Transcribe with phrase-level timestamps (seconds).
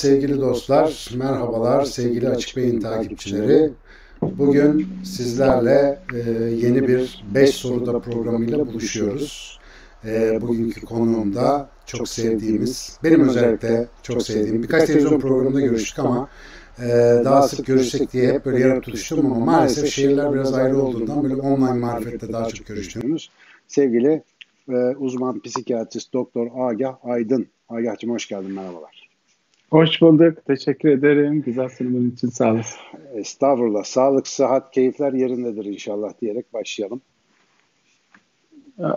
[0.00, 3.70] sevgili dostlar, merhabalar sevgili Açık Beyin takipçileri.
[4.22, 9.58] Bugün sizlerle e, yeni bir 5 soruda programıyla buluşuyoruz.
[10.04, 16.28] E, bugünkü konuğum da çok sevdiğimiz, benim özellikle çok sevdiğim, birkaç televizyon programında görüştük ama
[16.78, 16.88] e,
[17.24, 21.34] daha sık görüşsek diye hep böyle yarıp tutuştum ama maalesef şehirler biraz ayrı olduğundan böyle
[21.34, 23.30] online marifette daha çok görüştüğümüz
[23.68, 24.22] sevgili
[24.68, 27.46] e, uzman psikiyatrist Doktor Agah Aydın.
[27.68, 28.99] Agah'cığım hoş geldin, merhabalar.
[29.70, 30.46] Hoş bulduk.
[30.46, 31.42] Teşekkür ederim.
[31.42, 32.80] Güzel sunumun için sağ olasın.
[33.14, 33.84] Estağfurullah.
[33.84, 37.00] Sağlık, sıhhat, keyifler yerindedir inşallah diyerek başlayalım.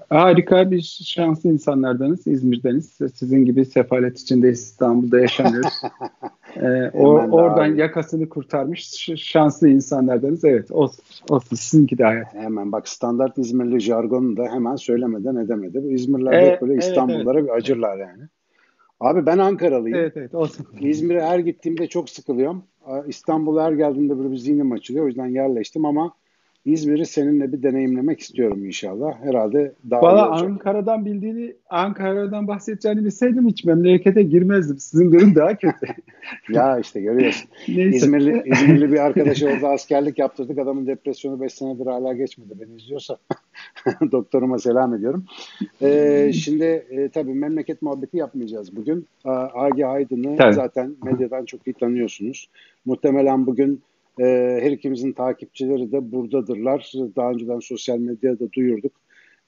[0.09, 2.27] Harika bir şanslı insanlardanız.
[2.27, 2.97] İzmir'deniz.
[3.15, 5.73] Sizin gibi sefalet içinde İstanbul'da yaşamıyoruz.
[6.55, 7.79] ee, o, oradan abi.
[7.79, 10.45] yakasını kurtarmış şanslı insanlardanız.
[10.45, 11.03] Evet olsun.
[11.29, 11.55] olsun.
[11.55, 12.33] Sizinki de hayat.
[12.33, 15.83] Hemen bak standart İzmirli jargonu da hemen söylemeden edemedi.
[15.83, 17.49] Bu İzmirliler ee, böyle evet, İstanbullara evet.
[17.49, 18.23] bir acırlar yani.
[18.99, 19.97] Abi ben Ankaralıyım.
[19.97, 20.67] Evet evet olsun.
[20.79, 22.63] İzmir'e her gittiğimde çok sıkılıyorum.
[23.07, 25.05] İstanbul'a her geldiğimde böyle bir zihnim açılıyor.
[25.05, 26.13] O yüzden yerleştim ama
[26.65, 29.21] İzmir'i seninle bir deneyimlemek istiyorum inşallah.
[29.23, 34.77] Herhalde daha Valla Ankara'dan bildiğini, Ankara'dan bahsedeceğini bilseydim hiç memlekete girmezdim.
[34.77, 35.87] Sizin durum daha kötü.
[36.49, 37.49] ya işte görüyorsun.
[37.67, 37.97] Neyse.
[37.97, 40.57] İzmirli, İzmirli bir arkadaşı orada askerlik yaptırdık.
[40.57, 42.53] Adamın depresyonu 5 senedir hala geçmedi.
[42.61, 43.17] Beni izliyorsa
[44.11, 45.25] doktoruma selam ediyorum.
[45.81, 49.07] Ee, şimdi e, tabii memleket muhabbeti yapmayacağız bugün.
[49.53, 52.49] Agi Aydın'ı zaten medyadan çok iyi tanıyorsunuz.
[52.85, 53.81] Muhtemelen bugün
[54.19, 56.91] e, her ikimizin takipçileri de buradadırlar.
[57.15, 58.91] Daha önceden sosyal medyada duyurduk.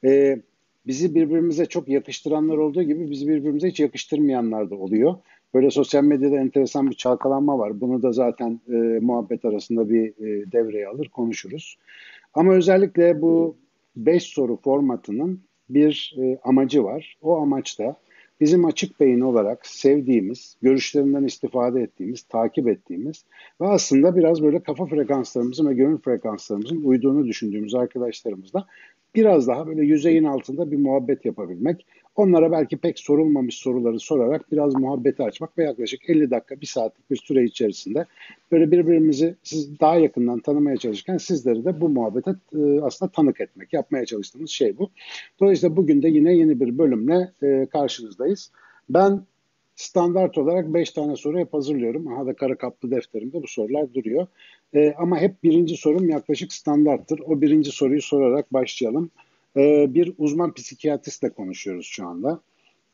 [0.04, 0.40] E,
[0.88, 5.16] bizi birbirimize çok yakıştıranlar olduğu gibi bizi birbirimize hiç yakıştırmayanlar da oluyor.
[5.54, 7.82] Böyle sosyal medyada enteresan bir çalkalanma var.
[7.82, 11.78] Bunu da zaten e, muhabbet arasında bir e, devreye alır, konuşuruz.
[12.34, 13.56] Ama özellikle bu
[13.96, 17.18] 5 soru formatının bir e, amacı var.
[17.22, 17.96] O amaç da
[18.40, 23.26] bizim açık beyin olarak sevdiğimiz, görüşlerinden istifade ettiğimiz, takip ettiğimiz
[23.62, 28.68] ve aslında biraz böyle kafa frekanslarımızın ve gönül frekanslarımızın uyduğunu düşündüğümüz arkadaşlarımızla
[29.16, 31.86] biraz daha böyle yüzeyin altında bir muhabbet yapabilmek.
[32.16, 37.12] Onlara belki pek sorulmamış soruları sorarak biraz muhabbeti açmak ve yaklaşık 50 dakika, bir saatlik
[37.12, 38.06] bir süre içerisinde
[38.52, 43.74] böyle birbirimizi siz daha yakından tanımaya çalışırken sizleri de bu muhabbete e, aslında tanık etmek,
[43.74, 44.90] yapmaya çalıştığımız şey bu.
[45.40, 48.52] Dolayısıyla bugün de yine yeni bir bölümle e, karşınızdayız.
[48.90, 49.22] Ben
[49.76, 52.08] standart olarak 5 tane soru hep hazırlıyorum.
[52.08, 54.28] Aha da kara kaplı defterimde bu sorular duruyor.
[54.74, 57.20] E, ama hep birinci sorum yaklaşık standarttır.
[57.20, 59.12] O birinci soruyu sorarak başlayalım.
[59.58, 62.42] E, bir uzman psikiyatristle konuşuyoruz şu anda.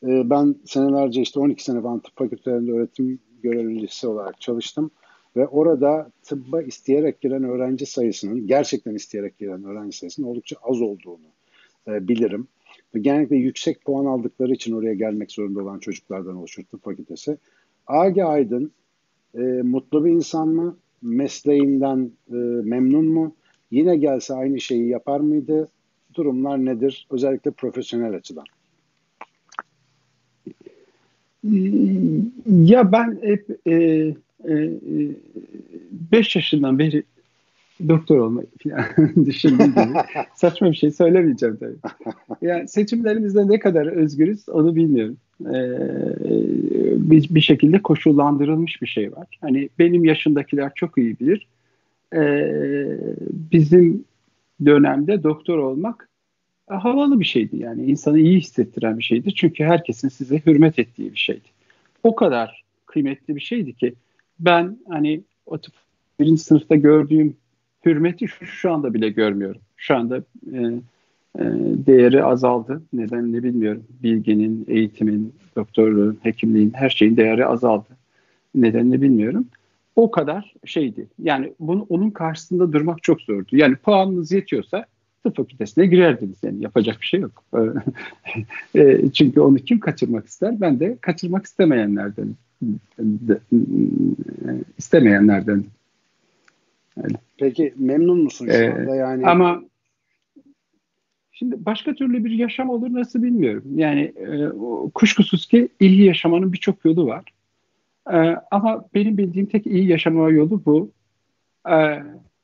[0.03, 4.91] E, ben senelerce işte 12 sene falan tıp fakültelerinde öğretim görevlisi olarak çalıştım.
[5.35, 11.27] Ve orada tıbba isteyerek giren öğrenci sayısının, gerçekten isteyerek giren öğrenci sayısının oldukça az olduğunu
[11.87, 12.47] e, bilirim.
[12.95, 17.37] Ve genellikle yüksek puan aldıkları için oraya gelmek zorunda olan çocuklardan oluşur tıp fakültesi.
[17.87, 18.71] Agi Aydın
[19.35, 20.77] e, mutlu bir insan mı?
[21.01, 23.35] mesleğinden e, memnun mu?
[23.71, 25.67] Yine gelse aynı şeyi yapar mıydı?
[26.15, 27.07] Durumlar nedir?
[27.11, 28.45] Özellikle profesyonel açıdan.
[32.45, 33.73] Ya ben hep 5 e,
[34.49, 34.69] e,
[36.11, 37.03] beş yaşından beri
[37.87, 38.85] doktor olmayı falan
[39.25, 39.99] düşündüğüm gibi
[40.35, 41.75] saçma bir şey söylemeyeceğim tabii.
[42.41, 45.17] Yani seçimlerimizde ne kadar özgürüz onu bilmiyorum.
[45.41, 45.77] Ee,
[47.11, 49.27] bir, bir şekilde koşullandırılmış bir şey var.
[49.41, 51.47] Hani benim yaşındakiler çok iyi bilir.
[52.15, 52.97] Ee,
[53.51, 54.03] bizim
[54.65, 56.09] dönemde doktor olmak
[56.71, 61.11] e, havalı bir şeydi yani insanı iyi hissettiren bir şeydi çünkü herkesin size hürmet ettiği
[61.11, 61.47] bir şeydi.
[62.03, 63.93] O kadar kıymetli bir şeydi ki
[64.39, 65.73] ben hani o tıp
[66.19, 67.35] birinci sınıfta gördüğüm
[67.85, 69.61] hürmeti şu, şu anda bile görmüyorum.
[69.77, 70.17] Şu anda
[70.53, 70.57] e,
[71.39, 71.43] e,
[71.85, 72.81] değeri azaldı.
[72.93, 73.83] Neden ne bilmiyorum.
[74.03, 77.89] Bilginin, eğitimin, doktorluğun, hekimliğin her şeyin değeri azaldı.
[78.55, 79.47] Nedenini bilmiyorum.
[79.95, 81.07] O kadar şeydi.
[81.19, 83.49] Yani bunu onun karşısında durmak çok zordu.
[83.51, 84.85] Yani puanınız yetiyorsa
[85.23, 86.37] tıp fakültesine girerdiniz.
[86.43, 87.43] Yani yapacak bir şey yok.
[88.75, 90.61] E, çünkü onu kim kaçırmak ister?
[90.61, 92.35] Ben de kaçırmak istemeyenlerden
[94.77, 95.63] istemeyenlerden.
[96.97, 97.13] Yani.
[97.37, 99.27] Peki memnun musun şu ee, anda yani?
[99.27, 99.61] Ama
[101.41, 103.63] Şimdi başka türlü bir yaşam olur nasıl bilmiyorum.
[103.75, 104.49] Yani e,
[104.93, 107.23] kuşkusuz ki iyi yaşamanın birçok yolu var.
[108.13, 110.91] E, ama benim bildiğim tek iyi yaşama yolu bu.
[111.69, 112.03] E,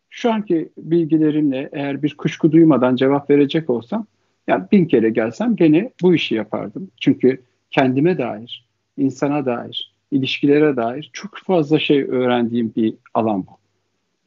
[0.09, 4.05] şu anki bilgilerimle eğer bir kuşku duymadan cevap verecek olsam,
[4.47, 6.91] yani bin kere gelsem gene bu işi yapardım.
[6.99, 8.67] Çünkü kendime dair,
[8.97, 13.51] insana dair, ilişkilere dair çok fazla şey öğrendiğim bir alan bu.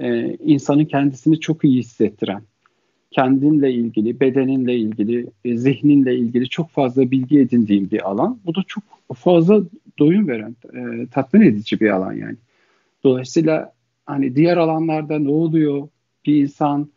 [0.04, 2.42] Ee, insanın kendisini çok iyi hissettiren,
[3.10, 8.38] kendinle ilgili, bedeninle ilgili, e, zihninle ilgili çok fazla bilgi edindiğim bir alan.
[8.46, 8.84] Bu da çok
[9.14, 9.62] fazla
[9.98, 12.36] doyum veren, e, tatmin edici bir alan yani.
[13.04, 13.72] Dolayısıyla
[14.06, 15.88] hani diğer alanlarda ne oluyor?
[16.26, 16.88] Bir insan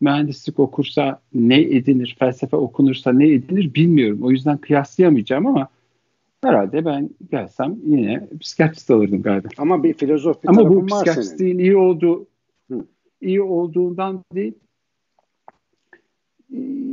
[0.00, 4.18] mühendislik okursa ne edinir, felsefe okunursa ne edinir bilmiyorum.
[4.22, 5.68] O yüzden kıyaslayamayacağım ama
[6.44, 9.48] herhalde ben gelsem yine psikiyatrist alırdım galiba.
[9.58, 12.26] Ama bir filozof bir Ama bu psikiyatristliğin iyi olduğu
[12.70, 12.84] Hı.
[13.20, 14.54] iyi olduğundan değil.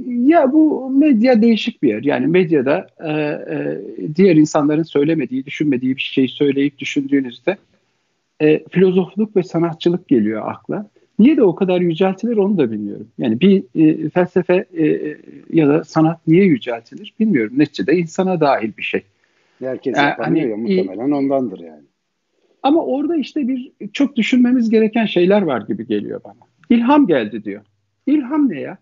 [0.07, 2.03] Ya bu medya değişik bir yer.
[2.03, 3.81] Yani medyada e, e,
[4.15, 7.57] diğer insanların söylemediği, düşünmediği bir şeyi söyleyip düşündüğünüzde
[8.41, 10.89] e, filozofluk ve sanatçılık geliyor akla.
[11.19, 13.07] Niye de o kadar yüceltilir onu da bilmiyorum.
[13.17, 15.17] Yani bir e, felsefe e,
[15.53, 17.53] ya da sanat niye yüceltilir bilmiyorum.
[17.57, 19.01] Neticede insana dahil bir şey.
[19.59, 21.83] Herkes yani, yapamıyor hani, ya muhtemelen ondandır yani.
[22.63, 26.47] Ama orada işte bir çok düşünmemiz gereken şeyler var gibi geliyor bana.
[26.69, 27.61] İlham geldi diyor.
[28.07, 28.77] İlham ne ya?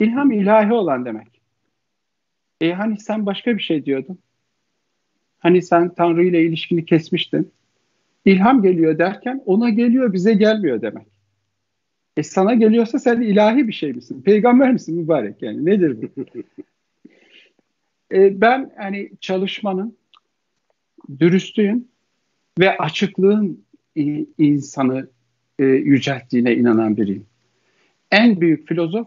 [0.00, 1.40] İlham ilahi olan demek.
[2.60, 4.18] E hani sen başka bir şey diyordun.
[5.38, 7.52] Hani sen Tanrı ile ilişkini kesmiştin.
[8.24, 11.06] İlham geliyor derken ona geliyor bize gelmiyor demek.
[12.16, 14.22] E sana geliyorsa sen ilahi bir şey misin?
[14.22, 15.64] Peygamber misin mübarek yani?
[15.64, 16.24] Nedir bu?
[18.12, 19.96] e, ben hani çalışmanın,
[21.20, 21.90] dürüstlüğün
[22.58, 23.64] ve açıklığın
[24.38, 25.08] insanı
[25.58, 27.26] e, yücelttiğine inanan biriyim.
[28.10, 29.06] En büyük filozof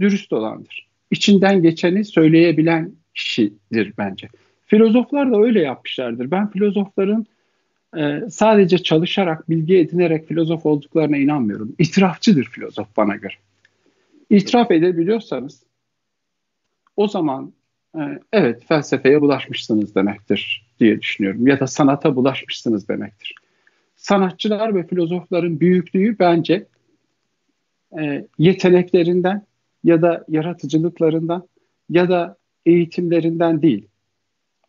[0.00, 0.88] dürüst olandır.
[1.10, 4.28] İçinden geçeni söyleyebilen kişidir bence.
[4.66, 6.30] Filozoflar da öyle yapmışlardır.
[6.30, 7.26] Ben filozofların
[7.96, 11.74] e, sadece çalışarak, bilgi edinerek filozof olduklarına inanmıyorum.
[11.78, 13.34] İtirafçıdır filozof bana göre.
[14.30, 15.62] İtiraf edebiliyorsanız
[16.96, 17.52] o zaman
[17.94, 18.00] e,
[18.32, 21.46] evet felsefeye bulaşmışsınız demektir diye düşünüyorum.
[21.46, 23.34] Ya da sanata bulaşmışsınız demektir.
[23.96, 26.66] Sanatçılar ve filozofların büyüklüğü bence
[27.98, 29.46] e, yeteneklerinden
[29.84, 31.48] ya da yaratıcılıklarından
[31.90, 32.36] ya da
[32.66, 33.86] eğitimlerinden değil,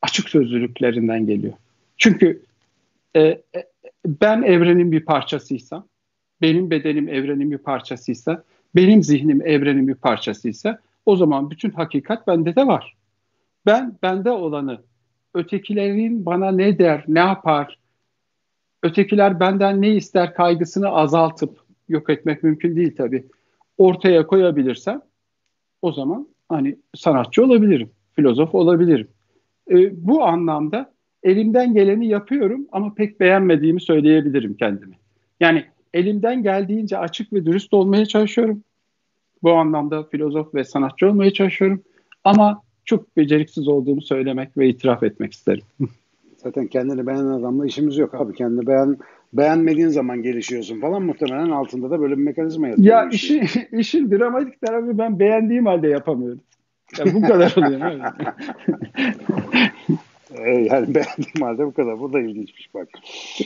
[0.02, 1.54] açık sözlülüklerinden geliyor.
[1.98, 2.42] Çünkü
[3.16, 3.44] e, e,
[4.06, 5.88] ben evrenin bir parçasıysam,
[6.42, 8.44] benim bedenim evrenin bir parçasıysa,
[8.76, 12.96] benim zihnim evrenin bir parçasıysa o zaman bütün hakikat bende de var.
[13.66, 14.82] Ben bende olanı
[15.34, 17.78] ötekilerin bana ne der, ne yapar,
[18.84, 23.26] ötekiler benden ne ister kaygısını azaltıp yok etmek mümkün değil tabii.
[23.78, 25.02] Ortaya koyabilirsem
[25.82, 29.08] o zaman hani sanatçı olabilirim, filozof olabilirim.
[29.72, 30.94] E, bu anlamda
[31.24, 34.96] elimden geleni yapıyorum ama pek beğenmediğimi söyleyebilirim kendimi.
[35.40, 38.64] Yani elimden geldiğince açık ve dürüst olmaya çalışıyorum.
[39.44, 41.82] Bu anlamda filozof ve sanatçı olmaya çalışıyorum.
[42.24, 45.64] Ama çok beceriksiz olduğumu söylemek ve itiraf etmek isterim.
[46.38, 48.34] Zaten kendini beğenen adamla işimiz yok abi.
[48.34, 48.98] Kendini beğen
[49.34, 52.88] beğenmediğin zaman gelişiyorsun falan muhtemelen altında da böyle bir mekanizma yatıyor.
[52.88, 56.42] Ya işi, işin dramatik tarafı ben beğendiğim halde yapamıyorum.
[57.00, 58.00] Ya bu kadar oluyor.
[60.38, 62.00] Ee, yani beğendiğim halde bu kadar.
[62.00, 62.88] Bu da ilginçmiş bak.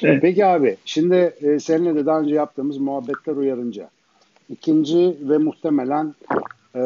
[0.03, 0.21] Evet.
[0.21, 3.89] Peki abi şimdi e, seninle de daha önce yaptığımız muhabbetler uyarınca
[4.49, 6.15] ikinci ve muhtemelen
[6.75, 6.79] e,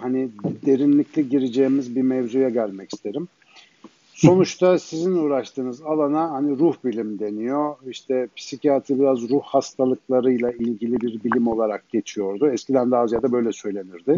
[0.00, 0.28] hani
[0.66, 3.28] derinlikli gireceğimiz bir mevzuya gelmek isterim.
[4.16, 7.74] Sonuçta sizin uğraştığınız alana hani ruh bilim deniyor.
[7.90, 12.50] İşte psikiyatri biraz ruh hastalıklarıyla ilgili bir bilim olarak geçiyordu.
[12.50, 14.16] Eskiden daha ziyade böyle söylenirdi.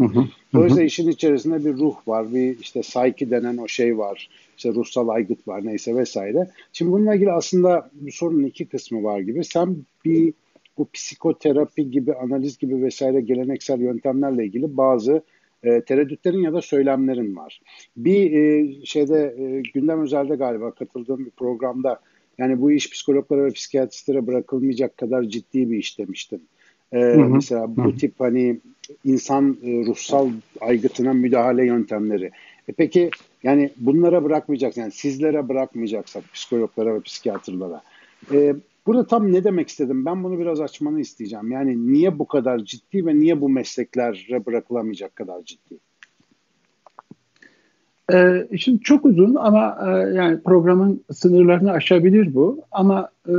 [0.53, 4.29] Dolayısıyla işin içerisinde bir ruh var, bir işte psyche denen o şey var.
[4.57, 6.49] İşte ruhsal aygıt var neyse vesaire.
[6.73, 9.43] Şimdi bununla ilgili aslında bu sorunun iki kısmı var gibi.
[9.43, 10.33] Sen bir
[10.77, 15.21] bu psikoterapi gibi, analiz gibi vesaire geleneksel yöntemlerle ilgili bazı
[15.63, 17.61] e, tereddütlerin ya da söylemlerin var.
[17.97, 21.99] Bir e, şeyde e, gündem özelde galiba katıldığım bir programda
[22.37, 26.41] yani bu iş psikologlara ve psikiyatristlere bırakılmayacak kadar ciddi bir iş demiştim.
[26.93, 27.29] Ee, hı hı.
[27.29, 27.97] Mesela bu hı.
[27.97, 28.59] tip hani
[29.05, 30.29] insan e, ruhsal
[30.61, 32.31] aygıtına müdahale yöntemleri.
[32.67, 33.09] E peki
[33.43, 37.81] yani bunlara bırakmayacaksın, yani sizlere bırakmayacaksak psikologlara ve psikiyatrlara.
[38.33, 38.55] E,
[38.89, 40.05] Burada tam ne demek istedim?
[40.05, 41.51] Ben bunu biraz açmanı isteyeceğim.
[41.51, 45.77] Yani niye bu kadar ciddi ve niye bu mesleklere bırakılamayacak kadar ciddi?
[48.13, 52.61] Ee, şimdi çok uzun ama e, yani programın sınırlarını aşabilir bu.
[52.71, 53.33] Ama e,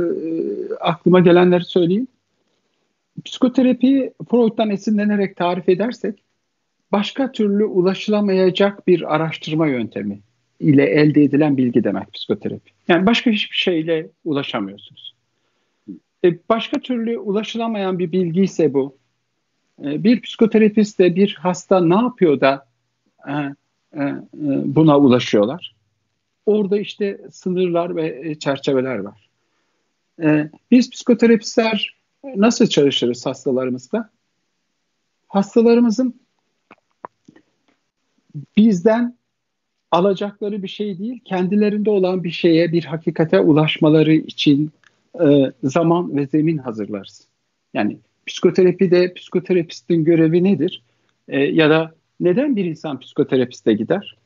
[0.79, 2.07] aklıma gelenleri söyleyeyim.
[3.25, 6.23] Psikoterapi Freud'dan esinlenerek tarif edersek
[6.91, 10.19] başka türlü ulaşılamayacak bir araştırma yöntemi
[10.59, 12.71] ile elde edilen bilgi demek psikoterapi.
[12.87, 15.10] Yani başka hiçbir şeyle ulaşamıyorsunuz.
[16.23, 18.97] E, başka türlü ulaşılamayan bir bilgi ise bu.
[19.83, 22.67] E, bir psikoterapist de bir hasta ne yapıyor da
[23.27, 23.33] e,
[24.65, 25.75] buna ulaşıyorlar.
[26.45, 29.29] Orada işte sınırlar ve çerçeveler var.
[30.71, 31.95] Biz psikoterapistler
[32.35, 34.09] nasıl çalışırız hastalarımızla?
[35.27, 36.21] Hastalarımızın
[38.57, 39.17] bizden
[39.91, 44.71] alacakları bir şey değil, kendilerinde olan bir şeye, bir hakikate ulaşmaları için
[45.19, 47.27] e, zaman ve zemin hazırlarız.
[47.73, 50.83] Yani psikoterapide psikoterapistin görevi nedir?
[51.27, 54.17] E, ya da neden bir insan psikoterapiste gider?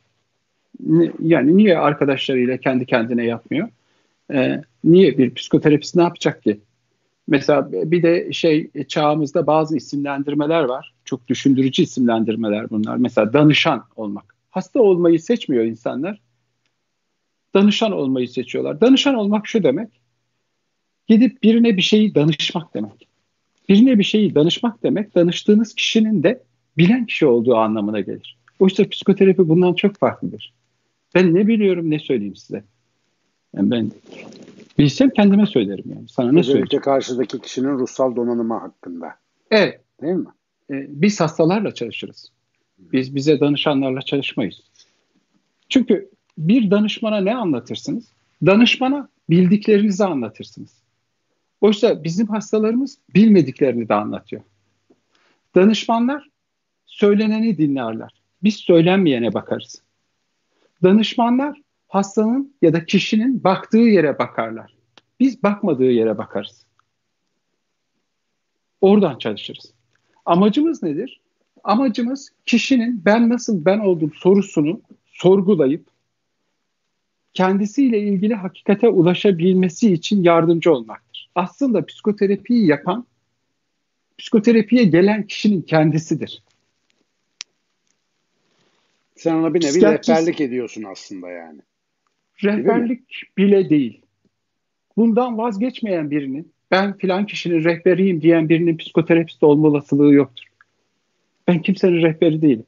[1.21, 3.69] Yani niye arkadaşlarıyla kendi kendine yapmıyor?
[4.33, 6.59] E, niye bir psikoterapist ne yapacak ki?
[7.27, 10.93] Mesela bir de şey çağımızda bazı isimlendirmeler var.
[11.05, 12.97] Çok düşündürücü isimlendirmeler bunlar.
[12.97, 14.35] Mesela danışan olmak.
[14.51, 16.21] Hasta olmayı seçmiyor insanlar.
[17.53, 18.81] Danışan olmayı seçiyorlar.
[18.81, 19.89] Danışan olmak şu demek.
[21.07, 23.07] Gidip birine bir şeyi danışmak demek.
[23.69, 26.43] Birine bir şeyi danışmak demek danıştığınız kişinin de
[26.77, 28.37] bilen kişi olduğu anlamına gelir.
[28.59, 30.53] Oysa psikoterapi bundan çok farklıdır.
[31.15, 32.63] Ben ne biliyorum ne söyleyeyim size.
[33.55, 33.91] Yani ben
[34.77, 36.09] bilsem kendime söylerim yani.
[36.09, 36.81] Sana ne söyleyeyim?
[36.81, 39.15] karşıdaki kişinin ruhsal donanımı hakkında.
[39.51, 39.81] Evet.
[40.01, 40.29] Değil mi?
[40.71, 42.31] Ee, biz hastalarla çalışırız.
[42.77, 44.61] Biz bize danışanlarla çalışmayız.
[45.69, 48.05] Çünkü bir danışmana ne anlatırsınız?
[48.45, 50.84] Danışmana bildiklerinizi anlatırsınız.
[51.61, 54.41] Oysa bizim hastalarımız bilmediklerini de anlatıyor.
[55.55, 56.29] Danışmanlar
[56.85, 58.21] söyleneni dinlerler.
[58.43, 59.81] Biz söylenmeyene bakarız.
[60.83, 64.75] Danışmanlar hastanın ya da kişinin baktığı yere bakarlar.
[65.19, 66.65] Biz bakmadığı yere bakarız.
[68.81, 69.73] Oradan çalışırız.
[70.25, 71.21] Amacımız nedir?
[71.63, 75.87] Amacımız kişinin ben nasıl ben oldum sorusunu sorgulayıp
[77.33, 81.04] kendisiyle ilgili hakikate ulaşabilmesi için yardımcı olmaktır.
[81.35, 83.05] Aslında psikoterapiyi yapan
[84.17, 86.43] psikoterapiye gelen kişinin kendisidir.
[89.15, 91.59] Sen ona bir nevi rehberlik ediyorsun aslında yani.
[92.43, 94.01] Rehberlik değil bile değil.
[94.97, 100.45] Bundan vazgeçmeyen birinin ben filan kişinin rehberiyim diyen birinin psikoterapist olma olasılığı yoktur.
[101.47, 102.65] Ben kimsenin rehberi değilim.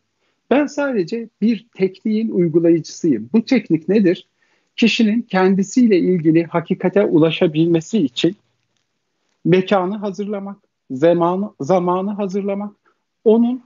[0.50, 3.30] Ben sadece bir tekniğin uygulayıcısıyım.
[3.34, 4.28] Bu teknik nedir?
[4.76, 8.36] Kişinin kendisiyle ilgili hakikate ulaşabilmesi için
[9.48, 10.58] mekanı hazırlamak,
[10.92, 12.76] zamanı, zamanı hazırlamak,
[13.24, 13.64] onun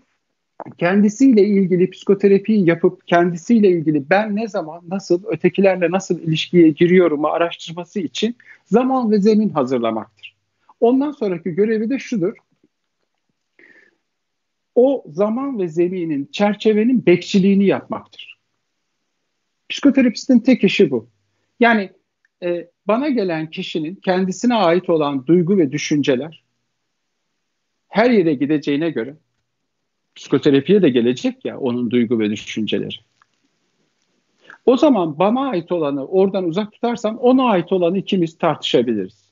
[0.77, 7.99] kendisiyle ilgili psikoterapiyi yapıp kendisiyle ilgili ben ne zaman nasıl ötekilerle nasıl ilişkiye giriyorumu araştırması
[7.99, 8.35] için
[8.65, 10.35] zaman ve zemin hazırlamaktır.
[10.79, 12.33] Ondan sonraki görevi de şudur.
[14.75, 18.37] O zaman ve zeminin, çerçevenin bekçiliğini yapmaktır.
[19.69, 21.07] Psikoterapistin tek işi bu.
[21.59, 21.91] Yani
[22.43, 26.43] e, bana gelen kişinin kendisine ait olan duygu ve düşünceler
[27.87, 29.15] her yere gideceğine göre
[30.15, 32.95] psikoterapiye de gelecek ya onun duygu ve düşünceleri.
[34.65, 39.31] O zaman bana ait olanı oradan uzak tutarsam ona ait olanı ikimiz tartışabiliriz.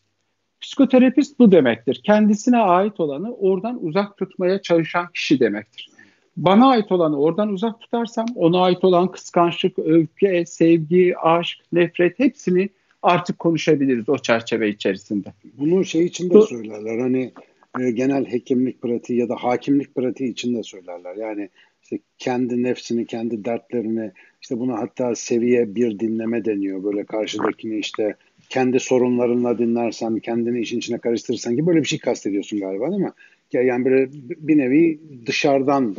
[0.61, 2.01] Psikoterapist bu demektir.
[2.03, 5.89] Kendisine ait olanı oradan uzak tutmaya çalışan kişi demektir.
[6.37, 12.69] Bana ait olanı oradan uzak tutarsam ona ait olan kıskançlık, öfke, sevgi, aşk, nefret hepsini
[13.01, 15.33] artık konuşabiliriz o çerçeve içerisinde.
[15.57, 17.31] Bunu şey için de söylerler hani
[17.79, 21.15] e, genel hekimlik pratiği ya da hakimlik pratiği için de söylerler.
[21.15, 21.49] Yani
[21.83, 26.83] işte kendi nefsini, kendi dertlerini, işte bunu hatta seviye bir dinleme deniyor.
[26.83, 28.15] Böyle karşıdakini işte
[28.49, 33.11] kendi sorunlarınla dinlersen, kendini işin içine karıştırırsan gibi böyle bir şey kastediyorsun galiba değil mi?
[33.53, 35.95] Yani böyle bir nevi dışarıdan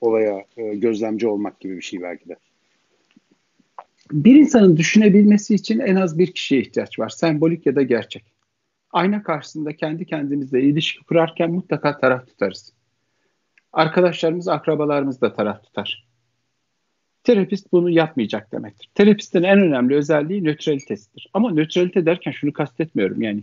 [0.00, 2.36] olaya e, gözlemci olmak gibi bir şey belki de.
[4.10, 7.08] Bir insanın düşünebilmesi için en az bir kişiye ihtiyaç var.
[7.08, 8.24] Sembolik ya da gerçek
[8.92, 12.72] ayna karşısında kendi kendimizle ilişki kurarken mutlaka taraf tutarız.
[13.72, 16.06] Arkadaşlarımız, akrabalarımız da taraf tutar.
[17.24, 18.90] Terapist bunu yapmayacak demektir.
[18.94, 21.30] Terapistin en önemli özelliği nötralitesidir.
[21.34, 23.42] Ama nötralite derken şunu kastetmiyorum yani.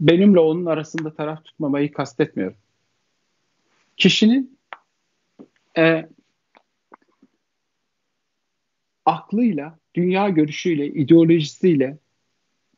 [0.00, 2.56] Benimle onun arasında taraf tutmamayı kastetmiyorum.
[3.96, 4.58] Kişinin
[5.78, 6.08] e,
[9.04, 11.98] aklıyla, dünya görüşüyle, ideolojisiyle,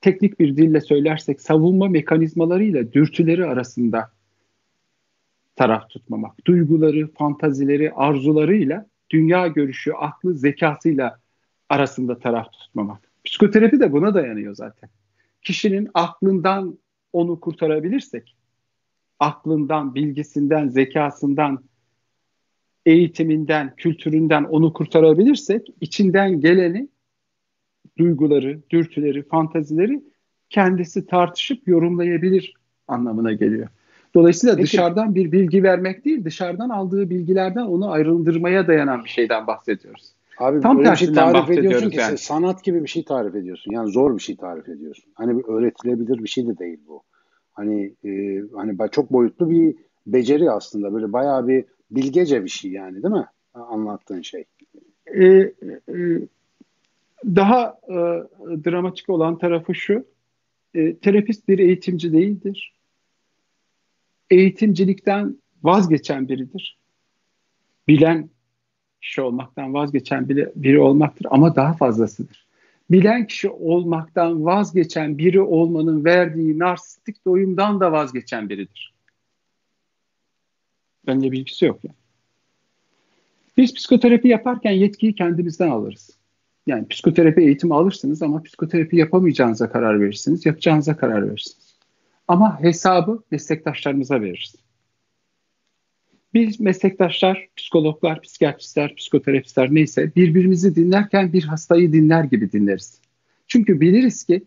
[0.01, 4.11] teknik bir dille söylersek savunma mekanizmalarıyla dürtüleri arasında
[5.57, 6.47] taraf tutmamak.
[6.47, 11.21] Duyguları, fantazileri, arzularıyla dünya görüşü, aklı, zekasıyla
[11.69, 13.11] arasında taraf tutmamak.
[13.25, 14.91] Psikoterapi de buna dayanıyor zaten.
[15.43, 16.79] Kişinin aklından
[17.13, 18.37] onu kurtarabilirsek,
[19.21, 21.65] aklından, bilgisinden, zekasından,
[22.87, 26.89] eğitiminden, kültüründen onu kurtarabilirsek içinden geleni
[27.99, 30.03] duyguları, dürtüleri, fantazileri
[30.51, 32.55] kendisi tartışıp yorumlayabilir
[32.89, 33.69] anlamına geliyor.
[34.15, 34.65] Dolayısıyla Peki.
[34.65, 40.13] dışarıdan bir bilgi vermek değil, dışarıdan aldığı bilgilerden onu ayrıldırmaya dayanan bir şeyden bahsediyoruz.
[40.39, 42.19] Abi Tam böyle bir şey tarif ediyorsun ki yani.
[42.19, 43.73] sanat gibi bir şey tarif ediyorsun.
[43.73, 45.05] Yani zor bir şey tarif ediyorsun.
[45.15, 47.03] Hani bir öğretilebilir bir şey de değil bu.
[47.53, 49.77] Hani e, hani çok boyutlu bir
[50.07, 50.95] beceri aslında.
[50.95, 53.27] Böyle bayağı bir bilgece bir şey yani değil mi?
[53.55, 54.45] Anlattığın şey.
[55.07, 55.53] e, e,
[57.27, 57.95] daha e,
[58.65, 60.07] dramatik olan tarafı şu,
[60.75, 62.73] e, terapist bir eğitimci değildir.
[64.31, 66.79] Eğitimcilikten vazgeçen biridir.
[67.89, 68.31] Bilen
[69.01, 72.47] kişi olmaktan vazgeçen biri, biri olmaktır ama daha fazlasıdır.
[72.91, 78.95] Bilen kişi olmaktan vazgeçen biri olmanın verdiği narsistik doyumdan da vazgeçen biridir.
[81.07, 81.97] Bende bilgisi yok yani.
[83.57, 86.19] Biz psikoterapi yaparken yetkiyi kendimizden alırız.
[86.67, 91.77] Yani psikoterapi eğitimi alırsınız ama psikoterapi yapamayacağınıza karar verirsiniz, yapacağınıza karar verirsiniz.
[92.29, 94.55] Ama hesabı meslektaşlarımıza veririz.
[96.35, 103.01] Biz meslektaşlar, psikologlar, psikiyatristler, psikoterapistler neyse birbirimizi dinlerken bir hastayı dinler gibi dinleriz.
[103.47, 104.43] Çünkü biliriz ki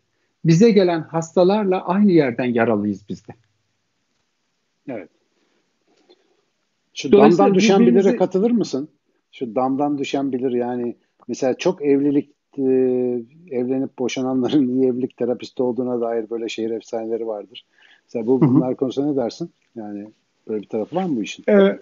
[0.45, 3.33] bize gelen hastalarla aynı yerden yaralıyız biz de.
[4.88, 5.09] Evet.
[6.93, 8.89] Şu damdan düşen bilire katılır mısın?
[9.31, 10.95] Şu damdan düşen bilir yani
[11.29, 12.63] mesela çok evlilik e,
[13.51, 17.65] evlenip boşananların iyi evlilik terapisti olduğuna dair böyle şehir efsaneleri vardır.
[18.05, 19.50] Mesela bu bunlar konusunda ne dersin?
[19.75, 20.07] Yani
[20.48, 21.43] böyle bir tarafı var mı bu işin?
[21.50, 21.79] Ee,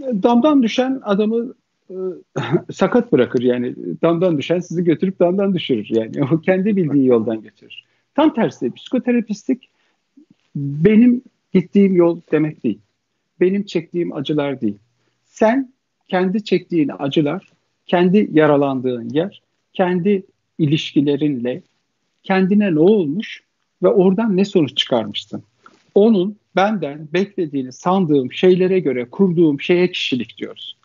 [0.00, 1.54] damdan düşen adamı
[1.90, 1.94] e,
[2.72, 3.74] sakat bırakır yani.
[4.02, 6.12] Damdan düşen sizi götürüp damdan düşürür yani.
[6.32, 7.84] O kendi bildiği yoldan götürür.
[8.14, 9.68] Tam tersi psikoterapistlik
[10.56, 11.22] benim
[11.52, 12.78] gittiğim yol demek değil.
[13.40, 14.78] Benim çektiğim acılar değil.
[15.24, 15.72] Sen
[16.08, 17.52] kendi çektiğin acılar,
[17.86, 20.22] kendi yaralandığın yer, kendi
[20.58, 21.62] ilişkilerinle
[22.22, 23.42] kendine ne olmuş
[23.82, 25.42] ve oradan ne sonuç çıkarmışsın?
[25.94, 30.76] Onun benden beklediğini sandığım şeylere göre kurduğum şeye kişilik diyoruz.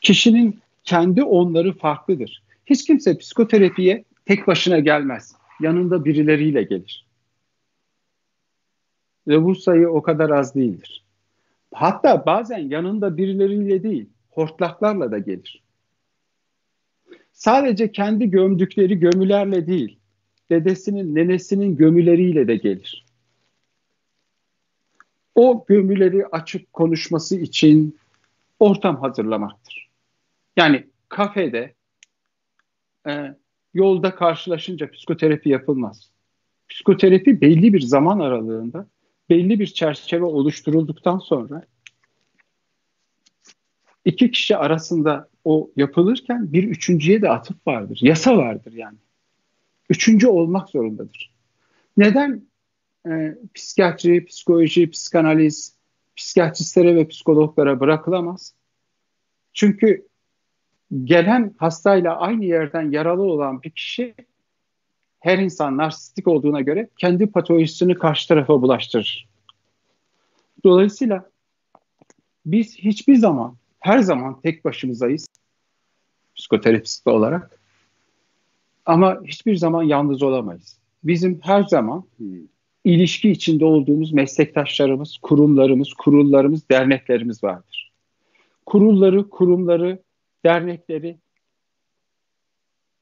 [0.00, 2.42] Kişinin kendi onları farklıdır.
[2.66, 5.34] Hiç kimse psikoterapiye tek başına gelmez.
[5.60, 7.06] Yanında birileriyle gelir.
[9.28, 11.04] Ve bu sayı o kadar az değildir.
[11.74, 15.63] Hatta bazen yanında birileriyle değil, hortlaklarla da gelir.
[17.34, 19.98] Sadece kendi gömdükleri gömülerle değil,
[20.50, 23.04] dedesinin, nenesinin gömüleriyle de gelir.
[25.34, 27.98] O gömüleri açık konuşması için
[28.58, 29.90] ortam hazırlamaktır.
[30.56, 31.74] Yani kafede,
[33.06, 33.36] e,
[33.74, 36.10] yolda karşılaşınca psikoterapi yapılmaz.
[36.68, 38.88] Psikoterapi belli bir zaman aralığında,
[39.30, 41.66] belli bir çerçeve oluşturulduktan sonra
[44.04, 47.98] iki kişi arasında o yapılırken bir üçüncüye de atıf vardır.
[48.02, 48.98] Yasa vardır yani.
[49.90, 51.34] Üçüncü olmak zorundadır.
[51.96, 52.42] Neden
[53.06, 55.76] e, psikiyatri, psikoloji, psikanaliz,
[56.16, 58.54] psikiyatristlere ve psikologlara bırakılamaz?
[59.52, 60.06] Çünkü
[61.04, 64.14] gelen hastayla aynı yerden yaralı olan bir kişi
[65.20, 69.28] her insan narsistik olduğuna göre kendi patolojisini karşı tarafa bulaştırır.
[70.64, 71.30] Dolayısıyla
[72.46, 75.26] biz hiçbir zaman her zaman tek başımızayız
[76.36, 77.58] psikoterapist olarak.
[78.86, 80.78] Ama hiçbir zaman yalnız olamayız.
[81.04, 82.38] Bizim her zaman hmm.
[82.84, 87.92] ilişki içinde olduğumuz meslektaşlarımız, kurumlarımız, kurullarımız, derneklerimiz vardır.
[88.66, 90.02] Kurulları, kurumları,
[90.44, 91.18] dernekleri,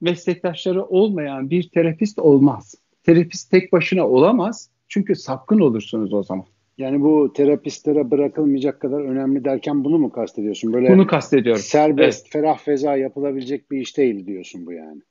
[0.00, 2.74] meslektaşları olmayan bir terapist olmaz.
[3.02, 6.46] Terapist tek başına olamaz çünkü sapkın olursunuz o zaman.
[6.82, 10.72] Yani bu terapistlere bırakılmayacak kadar önemli derken bunu mu kastediyorsun?
[10.72, 11.62] Böyle bunu kastediyorum.
[11.62, 12.32] Serbest, evet.
[12.32, 15.02] ferah feza yapılabilecek bir iş değil diyorsun bu yani.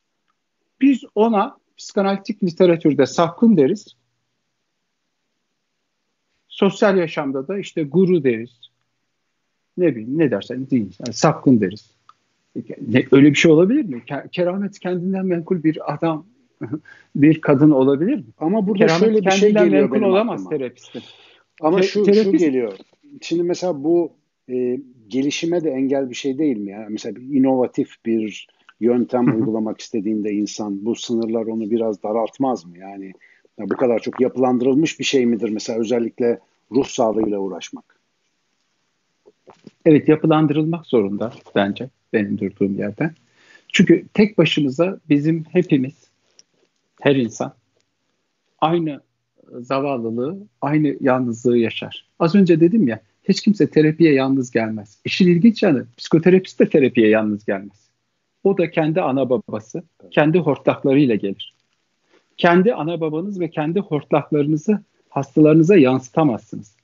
[0.81, 3.95] Biz ona psikanalitik literatürde sapkın deriz.
[6.47, 8.59] Sosyal yaşamda da işte guru deriz.
[9.77, 10.97] Ne bileyim ne dersen değil.
[10.99, 11.91] Yani sapkın deriz.
[12.87, 14.03] Ne, öyle bir şey olabilir mi?
[14.31, 16.25] Keramet kendinden menkul bir adam,
[17.15, 18.23] bir kadın olabilir mi?
[18.37, 21.01] Ama burada Keramet şöyle bir şey geliyor menkul olamaz terapistin.
[21.61, 22.31] Ama Te- şu, terapist...
[22.31, 22.77] şu geliyor.
[23.21, 24.11] Şimdi mesela bu
[24.49, 26.71] e, gelişime de engel bir şey değil mi?
[26.71, 28.47] Yani mesela bir inovatif bir
[28.79, 32.77] yöntem uygulamak istediğinde insan bu sınırlar onu biraz daraltmaz mı?
[32.77, 33.13] Yani
[33.59, 36.39] ya bu kadar çok yapılandırılmış bir şey midir mesela özellikle
[36.71, 38.01] ruh sağlığıyla uğraşmak?
[39.85, 43.15] Evet yapılandırılmak zorunda bence benim durduğum yerden.
[43.67, 45.93] Çünkü tek başımıza bizim hepimiz
[47.01, 47.53] her insan
[48.61, 49.01] aynı
[49.59, 52.05] zavallılığı, aynı yalnızlığı yaşar.
[52.19, 54.97] Az önce dedim ya, hiç kimse terapiye yalnız gelmez.
[55.05, 57.89] İşin ilginç yanı, psikoterapist de terapiye yalnız gelmez.
[58.43, 61.53] O da kendi ana babası, kendi hortlaklarıyla gelir.
[62.37, 66.75] Kendi ana babanız ve kendi hortlaklarınızı hastalarınıza yansıtamazsınız.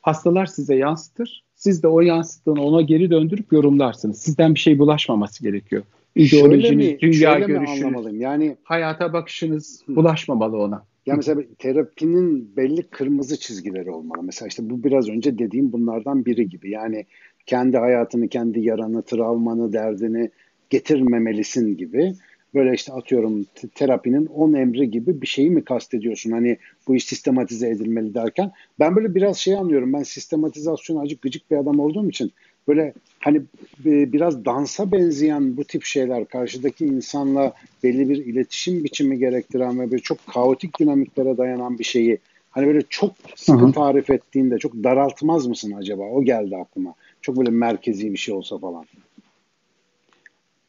[0.00, 4.18] Hastalar size yansıtır, siz de o yansıttığını ona geri döndürüp yorumlarsınız.
[4.18, 5.82] Sizden bir şey bulaşmaması gerekiyor
[6.16, 10.84] ideolojiniz, mi, dünya görüşünüz, yani hayata bakışınız bulaşmamalı ona.
[11.06, 14.22] Ya mesela terapinin belli kırmızı çizgileri olmalı.
[14.22, 16.70] Mesela işte bu biraz önce dediğim bunlardan biri gibi.
[16.70, 17.04] Yani
[17.46, 20.30] kendi hayatını, kendi yaranı, travmanı, derdini
[20.70, 22.14] getirmemelisin gibi
[22.54, 26.30] böyle işte atıyorum terapinin on emri gibi bir şeyi mi kastediyorsun?
[26.30, 26.56] Hani
[26.88, 29.92] bu iş sistematize edilmeli derken ben böyle biraz şey anlıyorum.
[29.92, 32.32] Ben sistematizasyona acık gıcık bir adam olduğum için
[32.68, 33.42] böyle hani
[33.84, 37.52] biraz dansa benzeyen bu tip şeyler karşıdaki insanla
[37.82, 42.18] belli bir iletişim biçimi gerektiren ve böyle çok kaotik dinamiklere dayanan bir şeyi
[42.50, 46.02] hani böyle çok sıkı tarif ettiğinde çok daraltmaz mısın acaba?
[46.02, 46.94] O geldi aklıma.
[47.22, 48.84] Çok böyle merkezi bir şey olsa falan.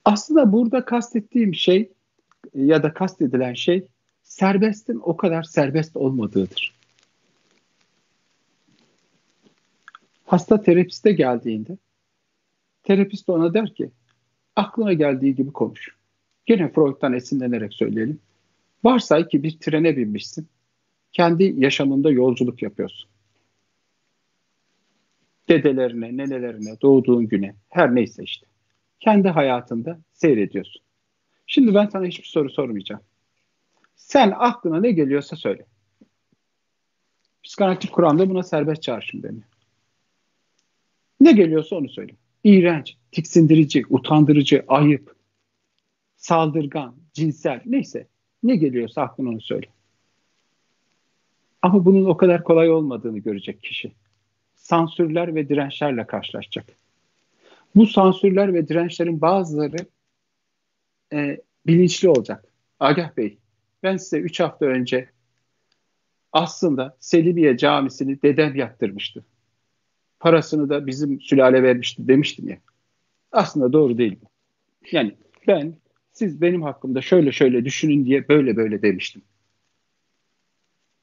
[0.06, 1.90] Aslında burada kastettiğim şey
[2.56, 3.88] ya da kastedilen şey
[4.24, 6.74] serbestin o kadar serbest olmadığıdır.
[10.26, 11.78] Hasta terapiste geldiğinde
[12.88, 13.92] terapist ona der ki
[14.56, 15.96] aklına geldiği gibi konuş.
[16.46, 18.20] Gene Freud'dan esinlenerek söyleyelim.
[18.84, 20.48] Varsay ki bir trene binmişsin.
[21.12, 23.10] Kendi yaşamında yolculuk yapıyorsun.
[25.50, 28.48] Dedelerine, nenelerine, doğduğun güne, her neyse işte
[29.00, 30.82] kendi hayatında seyrediyorsun.
[31.48, 33.02] Şimdi ben sana hiçbir soru sormayacağım.
[33.96, 35.66] Sen aklına ne geliyorsa söyle.
[37.44, 39.48] Psikanalitik Kur'an'da buna serbest çağrışım deniyor.
[41.22, 42.14] Ne geliyorsa onu söyle.
[42.44, 45.16] İğrenç, tiksindirici, utandırıcı, ayıp,
[46.18, 48.08] saldırgan, cinsel neyse
[48.44, 49.68] ne geliyorsa aklına onu söyle.
[51.62, 53.92] Ama bunun o kadar kolay olmadığını görecek kişi.
[54.56, 56.66] Sansürler ve dirençlerle karşılaşacak.
[57.76, 59.78] Bu sansürler ve dirençlerin bazıları
[61.14, 62.46] e, bilinçli olacak.
[62.80, 63.38] Agah Bey,
[63.84, 65.10] ben size 3 hafta önce
[66.32, 69.26] aslında Selimiye Camisi'ni dedem yaptırmıştı.
[70.28, 72.58] Parasını da bizim sülale vermişti demiştim ya.
[73.32, 74.28] Aslında doğru değil bu.
[74.92, 75.16] Yani
[75.48, 75.76] ben
[76.12, 79.22] siz benim hakkımda şöyle şöyle düşünün diye böyle böyle demiştim.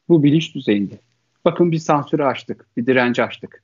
[0.09, 1.01] Bu bilinç düzeyinde.
[1.45, 3.63] Bakın bir sansürü açtık, bir direnci açtık.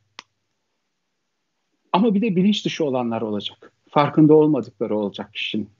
[1.93, 3.73] Ama bir de bilinç dışı olanlar olacak.
[3.89, 5.71] Farkında olmadıkları olacak kişinin.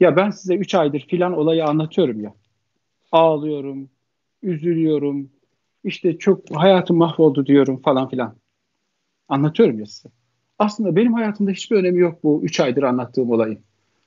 [0.00, 2.34] Ya ben size 3 aydır filan olayı anlatıyorum ya.
[3.12, 3.90] Ağlıyorum,
[4.42, 5.30] üzülüyorum,
[5.84, 8.36] işte çok hayatım mahvoldu diyorum falan filan.
[9.28, 10.08] Anlatıyorum ya size.
[10.58, 13.58] Aslında benim hayatımda hiçbir önemi yok bu 3 aydır anlattığım olayın.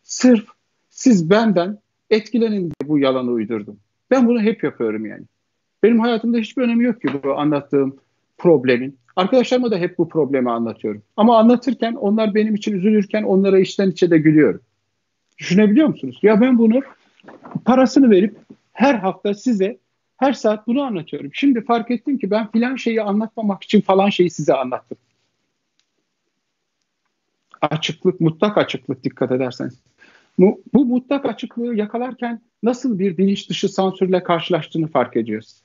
[0.03, 0.45] Sırf
[0.89, 1.77] siz benden
[2.09, 3.79] etkilenin diye bu yalanı uydurdum.
[4.11, 5.23] Ben bunu hep yapıyorum yani.
[5.83, 7.97] Benim hayatımda hiçbir önemi yok ki bu anlattığım
[8.37, 8.97] problemin.
[9.15, 11.03] Arkadaşlarıma da hep bu problemi anlatıyorum.
[11.17, 14.61] Ama anlatırken onlar benim için üzülürken onlara içten içe de gülüyorum.
[15.37, 16.19] Düşünebiliyor musunuz?
[16.21, 16.81] Ya ben bunu
[17.65, 18.37] parasını verip
[18.73, 19.77] her hafta size
[20.21, 21.29] her saat bunu anlatıyorum.
[21.33, 24.97] Şimdi fark ettim ki ben filan şeyi anlatmamak için falan şeyi size anlattım.
[27.61, 29.79] Açıklık, mutlak açıklık dikkat ederseniz.
[30.39, 35.61] Bu, bu mutlak açıklığı yakalarken nasıl bir bilinç dışı sansürle karşılaştığını fark ediyoruz.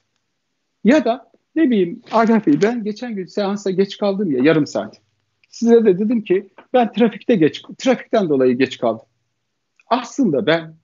[0.84, 5.00] Ya da ne bileyim Agah Bey ben geçen gün seansa geç kaldım ya yarım saat.
[5.48, 9.06] Size de dedim ki ben trafikte geç, trafikten dolayı geç kaldım.
[9.86, 10.74] Aslında ben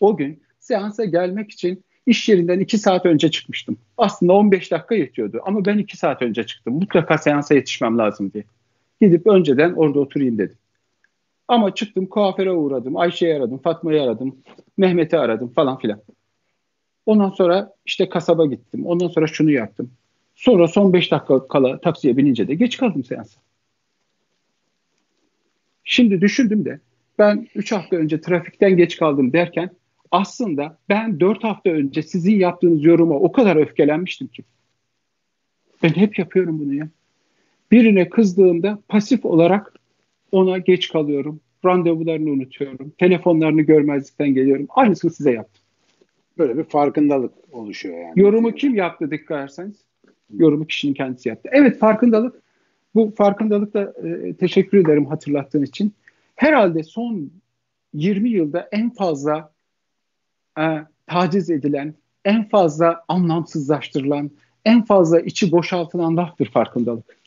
[0.00, 3.78] o gün seansa gelmek için iş yerinden iki saat önce çıkmıştım.
[3.98, 6.74] Aslında 15 dakika yetiyordu ama ben iki saat önce çıktım.
[6.74, 8.44] Mutlaka seansa yetişmem lazım diye.
[9.00, 10.56] Gidip önceden orada oturayım dedim.
[11.48, 14.36] Ama çıktım kuaföre uğradım, Ayşe'yi aradım, Fatma'yı aradım,
[14.76, 16.00] Mehmet'i aradım falan filan.
[17.06, 18.86] Ondan sonra işte kasaba gittim.
[18.86, 19.90] Ondan sonra şunu yaptım.
[20.34, 23.40] Sonra son 5 dakika kala taksiye binince de geç kaldım seansa.
[25.84, 26.80] Şimdi düşündüm de
[27.18, 29.70] ben 3 hafta önce trafikten geç kaldım derken
[30.12, 34.42] aslında ben 4 hafta önce sizin yaptığınız yoruma o kadar öfkelenmiştim ki.
[35.82, 36.88] Ben hep yapıyorum bunu ya.
[37.70, 39.74] Birine kızdığımda pasif olarak
[40.32, 41.40] ona geç kalıyorum.
[41.64, 42.92] Randevularını unutuyorum.
[42.98, 44.66] Telefonlarını görmezlikten geliyorum.
[44.68, 45.62] Aynısını size yaptım.
[46.38, 48.12] Böyle bir farkındalık oluşuyor yani.
[48.16, 49.76] Yorumu kim yaptı dikkat ederseniz?
[50.36, 51.48] Yorumu kişinin kendisi yaptı.
[51.52, 52.42] Evet farkındalık.
[52.94, 55.92] Bu farkındalıkta e, teşekkür ederim hatırlattığın için.
[56.36, 57.30] Herhalde son
[57.94, 59.51] 20 yılda en fazla
[60.58, 60.64] e,
[61.06, 64.30] taciz edilen, en fazla anlamsızlaştırılan,
[64.64, 67.22] en fazla içi boşaltılan laftır farkındalık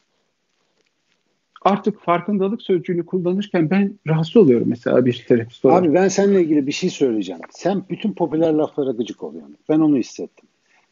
[1.66, 5.84] artık farkındalık sözcüğünü kullanırken ben rahatsız oluyorum mesela bir terapist olarak.
[5.84, 7.42] Abi ben seninle ilgili bir şey söyleyeceğim.
[7.50, 9.58] Sen bütün popüler laflara gıcık oluyorsun.
[9.70, 10.50] Ben onu hissettim.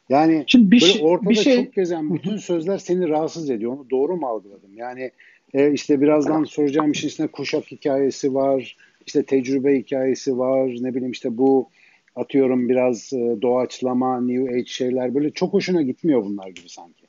[0.10, 1.63] Yani Şimdi bir böyle şey, ortada bir şey...
[1.65, 3.74] çok gezen bütün sözler seni rahatsız ediyor.
[3.74, 4.69] Onu doğru mu algıladım?
[4.76, 5.12] Yani
[5.54, 8.78] e, işte birazdan soracağım işin içinde kuşak hikayesi var.
[9.06, 10.76] işte tecrübe hikayesi var.
[10.80, 11.69] Ne bileyim işte bu
[12.15, 17.06] atıyorum biraz e, doğaçlama, new age şeyler böyle çok hoşuna gitmiyor bunlar gibi sanki.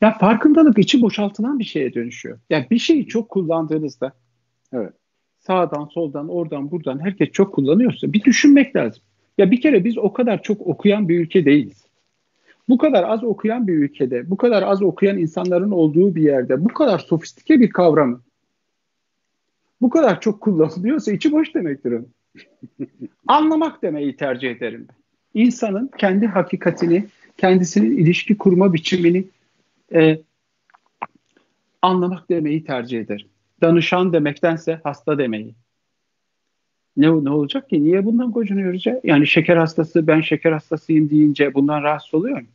[0.00, 2.38] Ya farkındalık içi boşaltılan bir şeye dönüşüyor.
[2.50, 4.12] Yani bir şeyi çok kullandığınızda
[4.72, 4.92] evet.
[5.38, 9.02] sağdan, soldan, oradan, buradan herkes çok kullanıyorsa bir düşünmek lazım.
[9.38, 11.86] Ya bir kere biz o kadar çok okuyan bir ülke değiliz.
[12.68, 16.68] bu kadar az okuyan bir ülkede, bu kadar az okuyan insanların olduğu bir yerde bu
[16.68, 18.20] kadar sofistike bir kavramı
[19.80, 22.15] bu kadar çok kullanılıyorsa içi boş demektir onun.
[23.26, 24.86] Anlamak demeyi tercih ederim.
[25.34, 29.24] İnsanın kendi hakikatini, kendisinin ilişki kurma biçimini
[29.94, 30.18] e,
[31.82, 33.26] anlamak demeyi tercih ederim.
[33.62, 35.54] Danışan demektense hasta demeyi.
[36.96, 37.84] Ne, ne olacak ki?
[37.84, 39.00] Niye bundan gocunuyoruz ya?
[39.04, 42.46] Yani şeker hastası, ben şeker hastasıyım deyince bundan rahatsız oluyor mu?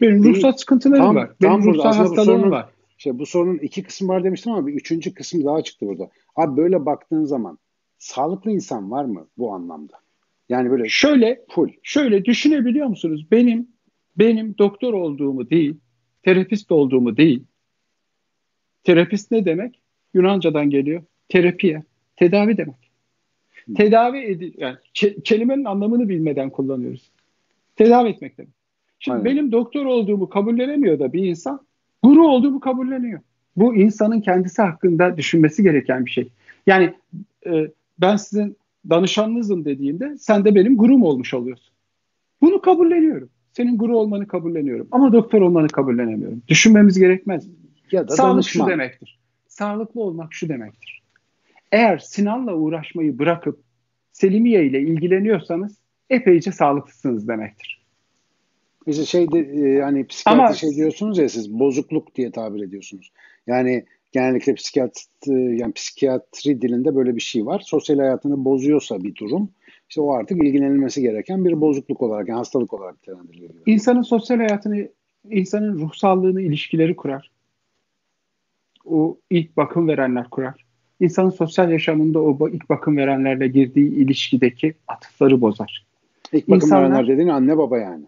[0.00, 1.30] Benim ruhsat sıkıntılarım tam, var.
[1.42, 2.68] Benim tam ruhsal hastalığım var.
[2.98, 6.10] Şey, bu sorunun iki kısmı var demiştim ama bir üçüncü kısmı daha çıktı burada.
[6.36, 7.58] Abi böyle baktığın zaman
[8.04, 9.94] sağlıklı insan var mı bu anlamda?
[10.48, 11.68] Yani böyle şöyle full.
[11.82, 13.26] Şöyle düşünebiliyor musunuz?
[13.30, 13.68] Benim
[14.16, 15.76] benim doktor olduğumu değil,
[16.22, 17.44] terapist olduğumu değil.
[18.84, 19.80] Terapist ne demek?
[20.14, 21.02] Yunancadan geliyor.
[21.28, 21.82] Terapiye,
[22.16, 22.90] tedavi demek.
[23.76, 27.10] Tedavi edi yani ke- kelimenin anlamını bilmeden kullanıyoruz.
[27.76, 28.52] Tedavi etmek demek.
[28.98, 29.24] Şimdi Aynen.
[29.24, 31.60] benim doktor olduğumu kabullenemiyor da bir insan
[32.02, 33.20] guru olduğumu kabulleniyor.
[33.56, 36.28] Bu insanın kendisi hakkında düşünmesi gereken bir şey.
[36.66, 36.94] Yani
[37.46, 38.56] e, ben sizin
[38.90, 41.74] danışanınızım dediğimde sen de benim gurum olmuş oluyorsun.
[42.40, 43.30] Bunu kabulleniyorum.
[43.52, 44.88] Senin guru olmanı kabulleniyorum.
[44.90, 46.42] Ama doktor olmanı kabullenemiyorum.
[46.48, 47.48] Düşünmemiz gerekmez.
[47.92, 48.64] Ya da Sağlık danışman.
[48.64, 49.18] şu demektir.
[49.48, 51.02] Sağlıklı olmak şu demektir.
[51.72, 53.64] Eğer Sinan'la uğraşmayı bırakıp
[54.12, 55.78] Selimiye ile ilgileniyorsanız
[56.10, 57.84] epeyce sağlıklısınız demektir.
[58.86, 63.12] İşte şey de, e, hani psikiyatri Ama, şey diyorsunuz ya siz bozukluk diye tabir ediyorsunuz.
[63.46, 67.62] Yani genellikle psikiyatri yani psikiyatri dilinde böyle bir şey var.
[67.66, 69.50] Sosyal hayatını bozuyorsa bir durum
[69.88, 73.54] işte o artık ilgilenilmesi gereken bir bozukluk olarak yani hastalık olarak nitelendiriliyor.
[73.66, 74.88] İnsanın sosyal hayatını,
[75.30, 77.30] insanın ruh sağlığını ilişkileri kurar.
[78.84, 80.64] O ilk bakım verenler kurar.
[81.00, 85.86] İnsanın sosyal yaşamında o ilk bakım verenlerle girdiği ilişkideki atıfları bozar.
[86.32, 88.04] İlk bakım İnsanlar, verenler dediğin anne baba yani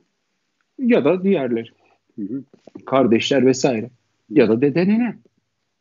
[0.79, 1.69] ya da diğerleri.
[2.17, 2.43] Hı hı.
[2.87, 3.91] Kardeşler vesaire.
[4.31, 5.17] Ya da dede nene.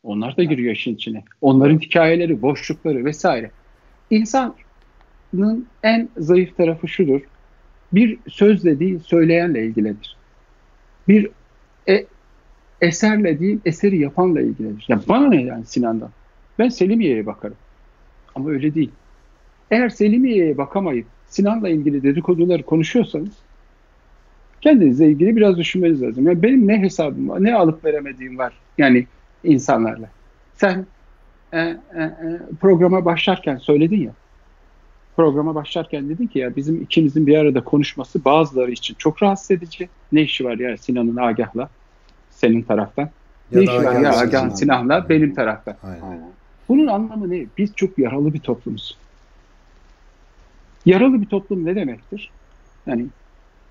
[0.05, 1.23] Onlar da giriyor işin içine.
[1.41, 3.51] Onların hikayeleri, boşlukları vesaire.
[4.09, 7.21] İnsanın en zayıf tarafı şudur.
[7.93, 10.17] Bir sözle değil, söyleyenle ilgilenir.
[11.07, 11.29] Bir
[11.89, 12.05] e,
[12.81, 14.85] eserle değil, eseri yapanla ilgilenir.
[14.87, 16.09] Ya bana ne yani Sinan'dan?
[16.59, 17.57] Ben Selimiye'ye bakarım.
[18.35, 18.91] Ama öyle değil.
[19.71, 23.33] Eğer Selimiye'ye bakamayıp Sinan'la ilgili dedikoduları konuşuyorsanız
[24.61, 26.27] kendinizle ilgili biraz düşünmeniz lazım.
[26.27, 29.07] Yani benim ne hesabım var, ne alıp veremediğim var yani
[29.45, 30.09] insanlarla.
[30.55, 30.85] Sen
[31.53, 31.69] e, e,
[32.03, 34.11] e, programa başlarken söyledin ya,
[35.15, 39.89] programa başlarken dedin ki ya bizim ikimizin bir arada konuşması bazıları için çok rahatsız edici.
[40.11, 41.69] Ne işi var ya Sinan'ın Agah'la
[42.29, 43.09] senin taraftan?
[43.51, 45.75] Ya ne işi var ya Agah'ın Sinan'la benim taraftan?
[45.83, 46.21] Aynen.
[46.69, 47.45] Bunun anlamı ne?
[47.57, 48.97] Biz çok yaralı bir toplumuz.
[50.85, 52.31] Yaralı bir toplum ne demektir?
[52.87, 53.05] Yani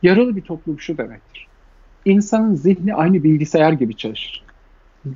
[0.05, 1.47] Yaralı bir toplum şu demektir.
[2.05, 4.43] İnsanın zihni aynı bilgisayar gibi çalışır.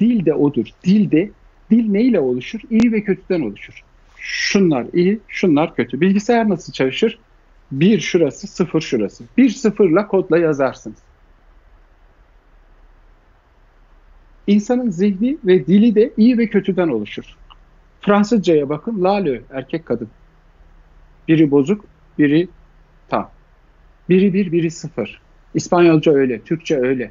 [0.01, 0.67] Dil de odur.
[0.85, 1.31] Dil de
[1.71, 2.61] dil neyle oluşur?
[2.71, 3.83] İyi ve kötüden oluşur.
[4.17, 6.01] Şunlar iyi, şunlar kötü.
[6.01, 7.19] Bilgisayar nasıl çalışır?
[7.73, 9.25] Bir şurası, sıfır şurası.
[9.37, 10.99] Bir sıfırla kodla yazarsınız.
[14.47, 17.37] İnsanın zihni ve dili de iyi ve kötüden oluşur.
[18.01, 20.09] Fransızcaya bakın, lalö, erkek kadın.
[21.29, 21.85] Biri bozuk,
[22.19, 22.49] biri
[23.09, 23.31] tam.
[24.09, 25.21] Biri bir, biri sıfır.
[25.55, 27.11] İspanyolca öyle, Türkçe öyle.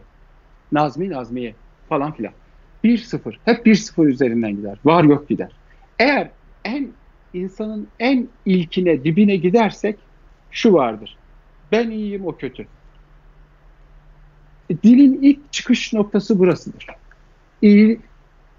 [0.72, 1.56] Nazmi, Nazmiye
[1.90, 2.34] falan filan.
[2.88, 3.40] Bir sıfır.
[3.46, 4.78] Hep bir sıfır üzerinden gider.
[4.86, 5.52] Var yok gider.
[6.00, 6.30] Eğer
[6.66, 6.88] en
[7.34, 10.00] insanın en ilkine, dibine gidersek
[10.52, 11.18] şu vardır.
[11.72, 12.68] Ben iyiyim, o kötü.
[14.70, 16.88] E, dilin ilk çıkış noktası burasıdır.
[17.62, 18.00] İyi,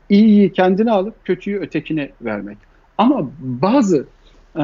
[0.08, 2.58] iyiyi kendine alıp kötüyü ötekine vermek.
[2.98, 4.06] Ama bazı
[4.56, 4.62] e,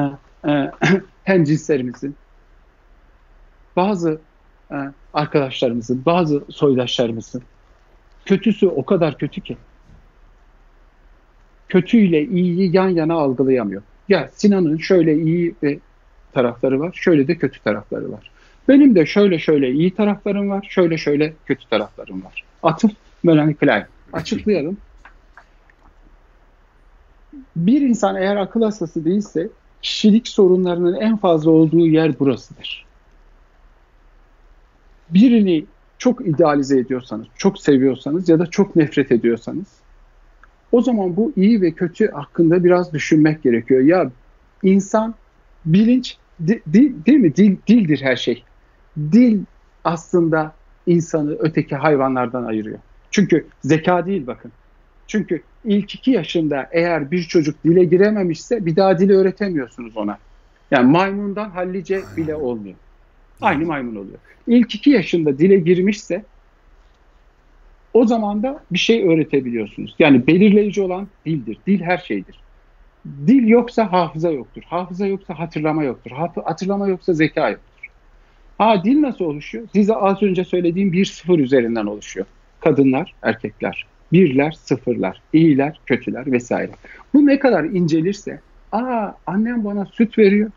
[0.51, 0.71] e,
[1.23, 2.15] hemcinslerimizin
[3.75, 4.19] bazı
[4.71, 4.75] e,
[5.13, 7.43] arkadaşlarımızın, bazı soydaşlarımızın
[8.25, 9.57] kötüsü o kadar kötü ki
[11.69, 13.81] kötüyle iyiyi yan yana algılayamıyor.
[14.09, 15.55] Ya Sinan'ın şöyle iyi
[16.31, 18.31] tarafları var, şöyle de kötü tarafları var.
[18.67, 22.43] Benim de şöyle şöyle iyi taraflarım var, şöyle şöyle kötü taraflarım var.
[22.63, 22.91] Atıf
[23.23, 23.85] Melanie Klein.
[24.13, 24.77] Açıklayalım.
[27.55, 29.49] Bir insan eğer akıl hastası değilse
[29.81, 32.85] kişilik sorunlarının en fazla olduğu yer burasıdır
[35.09, 35.65] birini
[35.97, 39.67] çok idealize ediyorsanız, çok seviyorsanız ya da çok nefret ediyorsanız
[40.71, 43.81] o zaman bu iyi ve kötü hakkında biraz düşünmek gerekiyor.
[43.81, 44.11] Ya
[44.63, 45.15] insan
[45.65, 47.35] bilinç di, di, değil mi?
[47.35, 48.43] Dil, dildir her şey.
[48.97, 49.39] Dil
[49.83, 50.55] aslında
[50.85, 52.79] insanı öteki hayvanlardan ayırıyor.
[53.11, 54.51] Çünkü zeka değil bakın.
[55.07, 60.19] Çünkü ilk iki yaşında eğer bir çocuk dile girememişse bir daha dili öğretemiyorsunuz ona.
[60.71, 62.77] Yani maymundan hallice bile olmuyor.
[63.41, 64.17] Aynı maymun oluyor.
[64.47, 66.23] İlk iki yaşında dile girmişse
[67.93, 69.95] o zaman da bir şey öğretebiliyorsunuz.
[69.99, 71.57] Yani belirleyici olan dildir.
[71.67, 72.39] Dil her şeydir.
[73.27, 74.61] Dil yoksa hafıza yoktur.
[74.65, 76.11] Hafıza yoksa hatırlama yoktur.
[76.45, 77.87] Hatırlama yoksa zeka yoktur.
[78.57, 79.67] Ha dil nasıl oluşuyor?
[79.73, 82.25] Size az önce söylediğim bir sıfır üzerinden oluşuyor.
[82.59, 83.85] Kadınlar, erkekler.
[84.11, 86.71] Birler, sıfırlar, iyiler, kötüler vesaire.
[87.13, 88.39] Bu ne kadar incelirse,
[88.71, 90.51] aa annem bana süt veriyor,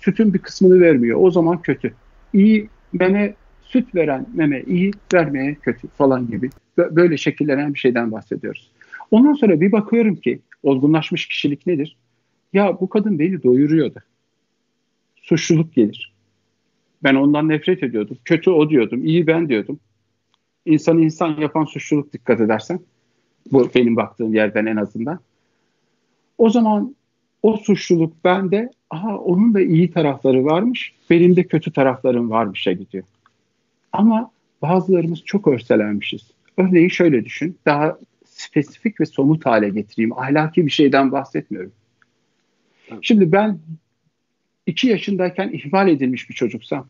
[0.00, 1.18] sütün bir kısmını vermiyor.
[1.22, 1.94] O zaman kötü.
[2.32, 6.50] İyi meme, süt veren meme iyi, vermeye kötü falan gibi.
[6.78, 8.70] Böyle şekillenen bir şeyden bahsediyoruz.
[9.10, 11.96] Ondan sonra bir bakıyorum ki olgunlaşmış kişilik nedir?
[12.52, 13.98] Ya bu kadın beni doyuruyordu.
[15.22, 16.14] Suçluluk gelir.
[17.02, 18.18] Ben ondan nefret ediyordum.
[18.24, 19.04] Kötü o diyordum.
[19.04, 19.80] iyi ben diyordum.
[20.66, 22.80] İnsanı insan yapan suçluluk dikkat edersen.
[23.52, 25.20] Bu benim baktığım yerden en azından.
[26.38, 26.95] O zaman
[27.46, 33.04] o suçluluk bende aha onun da iyi tarafları varmış, benim de kötü taraflarım varmış'a gidiyor.
[33.92, 34.30] Ama
[34.62, 36.30] bazılarımız çok örselenmişiz.
[36.56, 40.18] Örneğin şöyle düşün, daha spesifik ve somut hale getireyim.
[40.18, 41.72] Ahlaki bir şeyden bahsetmiyorum.
[43.02, 43.58] Şimdi ben
[44.66, 46.88] 2 yaşındayken ihmal edilmiş bir çocuksam,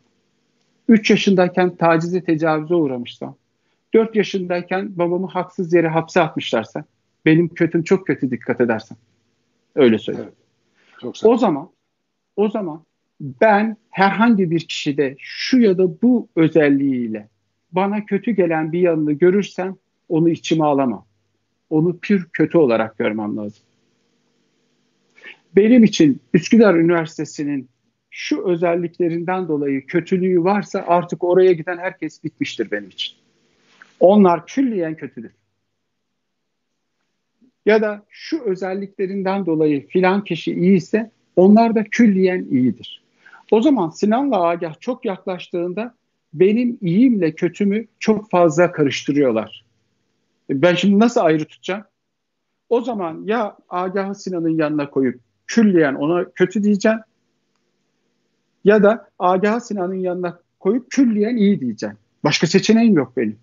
[0.87, 3.35] 3 yaşındayken tacize tecavüze uğramışsam,
[3.93, 6.85] 4 yaşındayken babamı haksız yere hapse atmışlarsa,
[7.25, 8.97] benim kötüm çok kötü dikkat edersen.
[9.75, 10.29] Öyle söyleyeyim.
[10.29, 10.46] Evet.
[11.01, 11.69] Çok o zaman
[12.35, 12.83] o zaman
[13.19, 17.29] ben herhangi bir kişide şu ya da bu özelliğiyle
[17.71, 19.75] bana kötü gelen bir yanını görürsem
[20.09, 21.05] onu içime alamam.
[21.69, 23.63] Onu pür kötü olarak görmem lazım.
[25.55, 27.69] Benim için Üsküdar Üniversitesi'nin
[28.09, 33.17] şu özelliklerinden dolayı kötülüğü varsa artık oraya giden herkes bitmiştir benim için.
[33.99, 35.31] Onlar külliyen kötüdür.
[37.67, 43.03] Ya da şu özelliklerinden dolayı filan kişi iyiyse onlar da külliyen iyidir.
[43.51, 45.95] O zaman Sinan'la Agah çok yaklaştığında
[46.33, 49.65] benim iyimle kötümü çok fazla karıştırıyorlar.
[50.49, 51.83] Ben şimdi nasıl ayrı tutacağım?
[52.69, 56.99] O zaman ya Agah'ı Sinan'ın yanına koyup külliyen ona kötü diyeceğim
[58.63, 61.95] ya da Agah'ı Sinan'ın yanına koyup külliyen iyi diyeceğim.
[62.23, 63.39] Başka seçeneğim yok benim.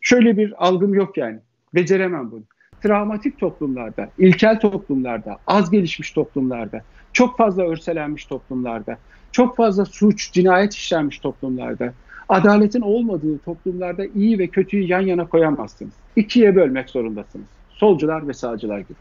[0.00, 1.38] Şöyle bir algım yok yani.
[1.74, 2.42] Beceremem bunu.
[2.82, 8.98] Travmatik toplumlarda, ilkel toplumlarda, az gelişmiş toplumlarda, çok fazla örselenmiş toplumlarda,
[9.32, 11.92] çok fazla suç, cinayet işlenmiş toplumlarda,
[12.28, 15.92] adaletin olmadığı toplumlarda iyi ve kötüyü yan yana koyamazsınız.
[16.16, 17.46] İkiye bölmek zorundasınız.
[17.70, 18.98] Solcular ve sağcılar gibi.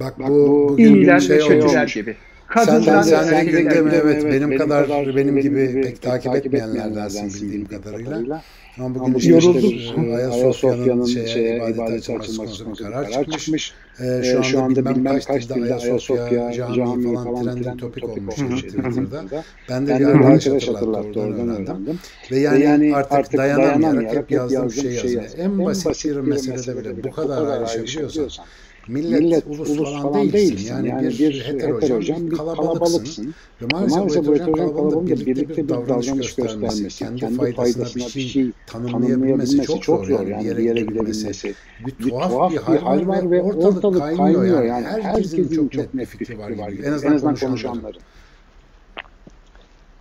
[0.00, 1.94] Bak, Bak bu, bu iyiler şey ve kötüler olmuş.
[1.94, 2.16] gibi.
[2.46, 6.02] Kadından sen, sen, sen gündemi evet, evet benim, benim kadar, kadar benim gibi pek, pek
[6.02, 8.10] takip etmeyenlerdensin bildiğim kadarıyla.
[8.10, 8.42] kadarıyla.
[8.78, 13.44] Ama bugün Ama işte, işte Ayasofya'nın şeye, şeye ibadete açılması konusunda karar, çıkmış.
[13.44, 13.72] çıkmış.
[14.00, 18.34] Ee, şu, anda şu anda bilmem, bilmem kaç dilde Ayasofya, cami falan trending topik olmuş
[18.34, 19.44] Twitter'da.
[19.68, 21.98] Ben de bir arkadaş hatırlattı oradan öğrendim.
[22.30, 25.24] Ve yani artık dayanamayarak hep yazdığım şey yazıyor.
[25.38, 28.44] En basit bir meselede bile bu kadar ayrışabiliyorsan
[28.88, 30.74] millet, millet ulus, ulus falan, falan değilsin.
[30.74, 32.78] Yani, yani bir, bir heterojen, bir kalabalıksın.
[32.78, 33.34] kalabalıksın.
[33.62, 38.22] Ve maalesef, maalesef bu heterojen kalabalığın birlikte bir davranış göstermesi, kendi, kendi faydasına bir şey,
[38.22, 40.08] şey tanımlayabilmesi çok zor.
[40.08, 41.54] Yani, yani bir yere gidebilmesi.
[41.86, 44.64] Bir tuhaf bir hal var ve ortalık kaynıyor.
[44.64, 46.52] Yani herkesin çok net bir fikri var.
[46.84, 48.00] En azından konuşanların.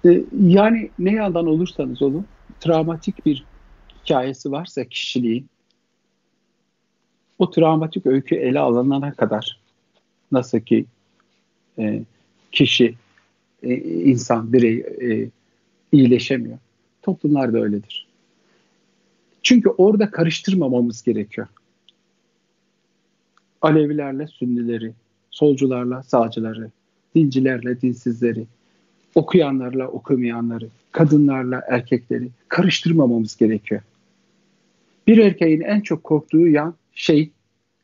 [0.05, 2.25] E, yani ne yandan olursanız olun
[2.59, 3.45] travmatik bir
[4.03, 5.47] hikayesi varsa kişiliğin
[7.39, 9.59] o travmatik öykü ele alınana kadar
[10.31, 10.85] nasıl ki
[11.79, 12.03] e,
[12.51, 12.95] kişi,
[13.63, 15.29] e, insan, birey e,
[15.91, 16.57] iyileşemiyor.
[17.01, 18.07] Toplumlar da öyledir.
[19.43, 21.47] Çünkü orada karıştırmamamız gerekiyor.
[23.61, 24.93] Alevilerle Sünnileri,
[25.31, 26.69] solcularla sağcıları,
[27.15, 28.45] dincilerle dinsizleri,
[29.15, 33.81] okuyanlarla okumayanları, kadınlarla erkekleri karıştırmamamız gerekiyor.
[35.07, 37.31] Bir erkeğin en çok korktuğu yan şey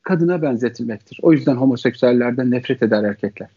[0.02, 1.19] kadına benzetilmektir.
[1.21, 3.49] O yüzden homoseksüellerden nefret eder erkekler.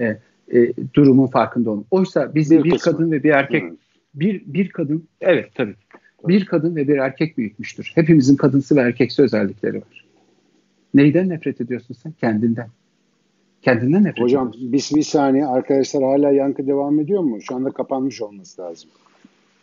[0.00, 0.04] E,
[0.52, 1.84] e, durumun farkında olun.
[1.90, 3.76] Oysa biz bir, bir kadın ve bir erkek hmm.
[4.14, 5.74] bir bir kadın evet tabii.
[6.28, 7.92] Bir kadın ve bir erkek büyütmüştür.
[7.94, 10.04] Hepimizin kadınsı ve erkeksi özellikleri var.
[10.94, 12.12] Neyden nefret ediyorsun sen?
[12.12, 12.68] Kendinden.
[13.62, 14.72] Kendinden nefret Hocam ediyorsun.
[14.72, 17.40] biz bir saniye arkadaşlar hala yankı devam ediyor mu?
[17.40, 18.90] Şu anda kapanmış olması lazım.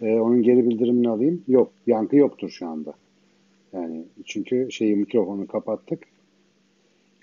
[0.02, 1.42] Ee, onun geri bildirimini alayım.
[1.48, 2.94] Yok yankı yoktur şu anda.
[3.74, 6.04] Yani çünkü şeyi mikrofonu kapattık.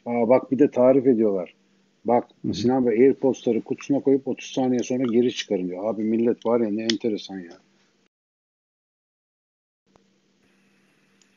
[0.07, 1.55] Aa bak bir de tarif ediyorlar.
[2.05, 2.55] Bak Hı-hı.
[2.55, 5.85] Sinan Bey AirPods'ları kutusuna koyup 30 saniye sonra geri çıkarın diyor.
[5.85, 7.59] Abi millet var ya ne enteresan ya.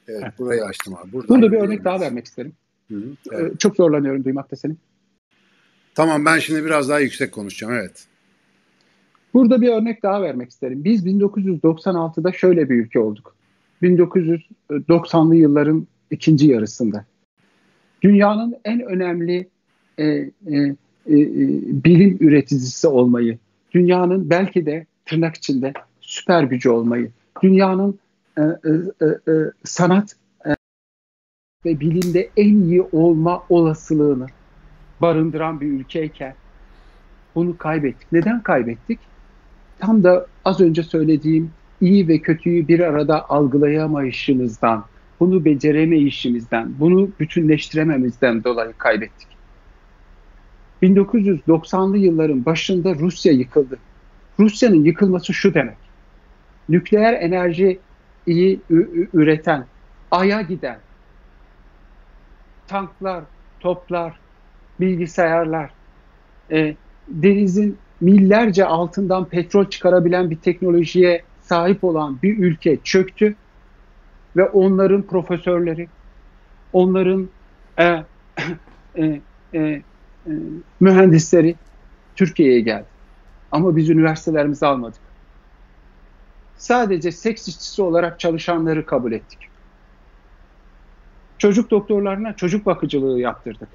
[0.08, 0.34] Evet, evet.
[0.40, 1.12] burayı açtım abi.
[1.12, 2.54] Buradan Burada bir örnek daha vermek isterim.
[2.88, 3.10] Hı-hı.
[3.32, 3.60] Ee, evet.
[3.60, 4.76] Çok zorlanıyorum duymakta seni.
[5.96, 8.08] Tamam ben şimdi biraz daha yüksek konuşacağım evet.
[9.34, 10.84] Burada bir örnek daha vermek isterim.
[10.84, 13.37] Biz 1996'da şöyle bir ülke olduk.
[13.82, 17.06] 1990'lı yılların ikinci yarısında.
[18.02, 19.48] Dünyanın en önemli
[19.98, 20.76] e, e, e,
[21.84, 23.38] bilim üreticisi olmayı,
[23.74, 27.12] dünyanın belki de tırnak içinde süper gücü olmayı,
[27.44, 28.00] dünyanın
[28.38, 30.16] e, e, e, sanat
[30.46, 30.50] e,
[31.66, 34.28] ve bilimde en iyi olma olasılığını
[35.02, 36.36] barındıran bir ülkeyken
[37.36, 38.12] bunu kaybettik.
[38.12, 39.00] Neden kaybettik?
[39.80, 41.52] Tam da az önce söylediğim
[41.82, 44.86] iyi ve kötüyü bir arada algılayamayışımızdan,
[45.20, 49.28] bunu beceremeyişimizden, bunu bütünleştirememizden dolayı kaybettik.
[50.84, 53.78] 1990'lı yılların başında Rusya yıkıldı.
[54.40, 55.78] Rusya'nın yıkılması şu demek.
[56.70, 57.80] Nükleer enerji
[58.28, 58.60] iyi
[59.14, 59.66] üreten,
[60.12, 60.80] aya giden
[62.68, 63.24] tanklar,
[63.60, 64.20] toplar,
[64.80, 65.70] bilgisayarlar,
[66.52, 66.76] e,
[67.08, 73.36] denizin millerce altından petrol çıkarabilen bir teknolojiye sahip olan bir ülke çöktü
[74.36, 75.88] ve onların profesörleri,
[76.74, 77.30] onların
[77.80, 78.04] e,
[78.96, 79.22] e,
[79.54, 79.82] e, e,
[80.80, 81.56] mühendisleri
[82.16, 82.86] Türkiye'ye geldi.
[83.52, 85.00] Ama biz üniversitelerimizi almadık.
[86.58, 89.40] Sadece seks işçisi olarak çalışanları kabul ettik.
[91.38, 93.70] Çocuk doktorlarına çocuk bakıcılığı yaptırdık.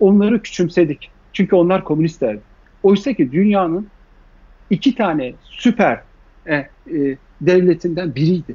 [0.00, 1.10] Onları küçümsedik.
[1.32, 2.40] Çünkü onlar komünistlerdi.
[2.82, 3.88] Oysa ki dünyanın
[4.70, 6.00] iki tane süper
[6.46, 6.68] e, e,
[7.40, 8.54] devletinden biriydi.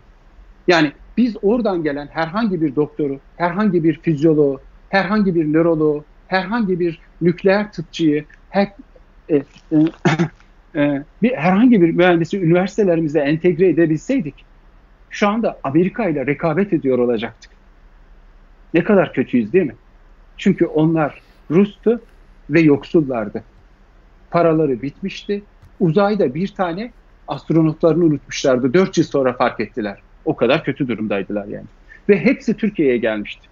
[0.67, 6.99] Yani biz oradan gelen herhangi bir doktoru, herhangi bir fizyoloğu, herhangi bir nöroloğu, herhangi bir
[7.21, 8.71] nükleer tıpçıyı, her,
[9.29, 9.43] e, e,
[10.75, 14.45] e, bir herhangi bir mühendisi üniversitelerimize entegre edebilseydik,
[15.09, 17.51] şu anda Amerika ile rekabet ediyor olacaktık.
[18.73, 19.75] Ne kadar kötüyüz değil mi?
[20.37, 21.21] Çünkü onlar
[21.51, 22.01] Rus'tu
[22.49, 23.43] ve yoksullardı.
[24.31, 25.43] Paraları bitmişti.
[25.79, 26.91] Uzayda bir tane
[27.27, 28.73] astronotlarını unutmuşlardı.
[28.73, 29.97] Dört yıl sonra fark ettiler.
[30.25, 31.65] O kadar kötü durumdaydılar yani.
[32.09, 33.47] Ve hepsi Türkiye'ye gelmişti.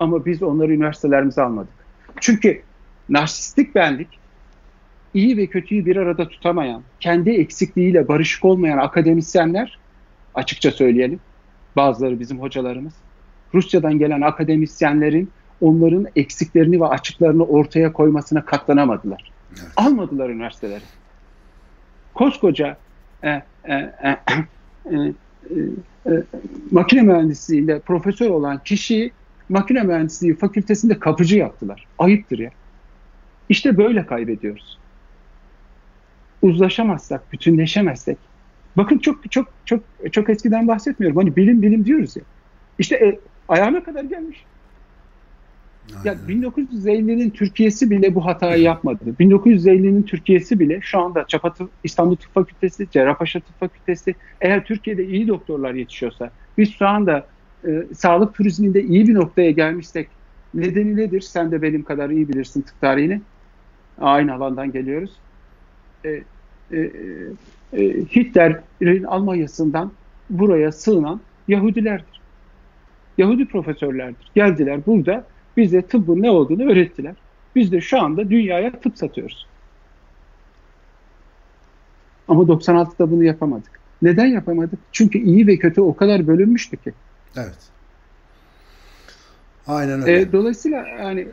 [0.00, 1.72] Ama biz onları üniversitelerimize almadık.
[2.20, 2.62] Çünkü
[3.08, 4.08] narsistik benlik
[5.14, 9.78] iyi ve kötüyü bir arada tutamayan, kendi eksikliğiyle barışık olmayan akademisyenler
[10.34, 11.20] açıkça söyleyelim.
[11.76, 12.92] Bazıları bizim hocalarımız.
[13.54, 19.32] Rusya'dan gelen akademisyenlerin onların eksiklerini ve açıklarını ortaya koymasına katlanamadılar.
[19.50, 19.72] Evet.
[19.76, 20.82] Almadılar üniversiteleri.
[22.16, 22.76] Koskoca
[23.22, 23.42] e, e,
[23.74, 24.16] e,
[24.90, 24.96] e,
[25.50, 25.56] e,
[26.06, 26.22] e,
[26.70, 29.12] makine mühendisliğinde profesör olan kişiyi
[29.48, 31.86] makine mühendisliği fakültesinde kapıcı yaptılar.
[31.98, 32.50] Ayıptır ya.
[33.48, 34.78] İşte böyle kaybediyoruz.
[36.42, 38.18] Uzlaşamazsak, bütünleşemezsek.
[38.76, 41.16] Bakın çok çok çok çok eskiden bahsetmiyorum.
[41.16, 42.22] Hani bilim bilim diyoruz ya.
[42.78, 44.44] İşte e, ayağına kadar gelmiş.
[46.04, 49.00] Ya 1950'nin Türkiye'si bile bu hatayı yapmadı.
[49.20, 55.28] 1950'nin Türkiye'si bile şu anda Çapa İstanbul Tıp Fakültesi, Cerrahpaşa Tıp Fakültesi eğer Türkiye'de iyi
[55.28, 57.26] doktorlar yetişiyorsa biz şu anda
[57.66, 60.08] e, sağlık turizminde iyi bir noktaya gelmişsek
[60.54, 61.20] nedeni nedir?
[61.20, 63.20] Sen de benim kadar iyi bilirsin tıp tarihini.
[64.00, 65.10] Aynı alandan geliyoruz.
[66.04, 66.22] E,
[66.72, 66.90] e,
[67.72, 67.82] e,
[68.16, 69.92] Hitler'in Almanya'sından
[70.30, 72.20] buraya sığınan Yahudilerdir.
[73.18, 74.30] Yahudi profesörlerdir.
[74.34, 75.26] Geldiler burada
[75.56, 77.14] bize tıbbın ne olduğunu öğrettiler.
[77.54, 79.46] Biz de şu anda dünyaya tıp satıyoruz.
[82.28, 83.80] Ama 96'da bunu yapamadık.
[84.02, 84.78] Neden yapamadık?
[84.92, 86.92] Çünkü iyi ve kötü o kadar bölünmüştü ki.
[87.36, 87.58] Evet.
[89.66, 90.20] Aynen öyle.
[90.20, 91.28] E, dolayısıyla yani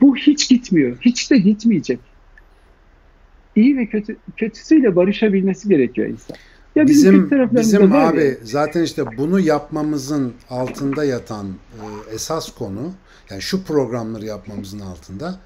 [0.00, 0.96] bu hiç gitmiyor.
[1.00, 2.00] Hiç de gitmeyecek.
[3.56, 6.36] İyi ve kötü kötüsüyle barışabilmesi gerekiyor insan.
[6.76, 8.34] Ya bizim bizim abi ya.
[8.42, 12.92] zaten işte bunu yapmamızın altında yatan e, esas konu
[13.30, 15.40] yani şu programları yapmamızın altında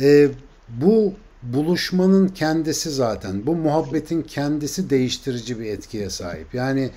[0.00, 0.28] e,
[0.68, 1.12] bu
[1.42, 6.54] buluşmanın kendisi zaten bu muhabbetin kendisi değiştirici bir etkiye sahip.
[6.54, 6.90] Yani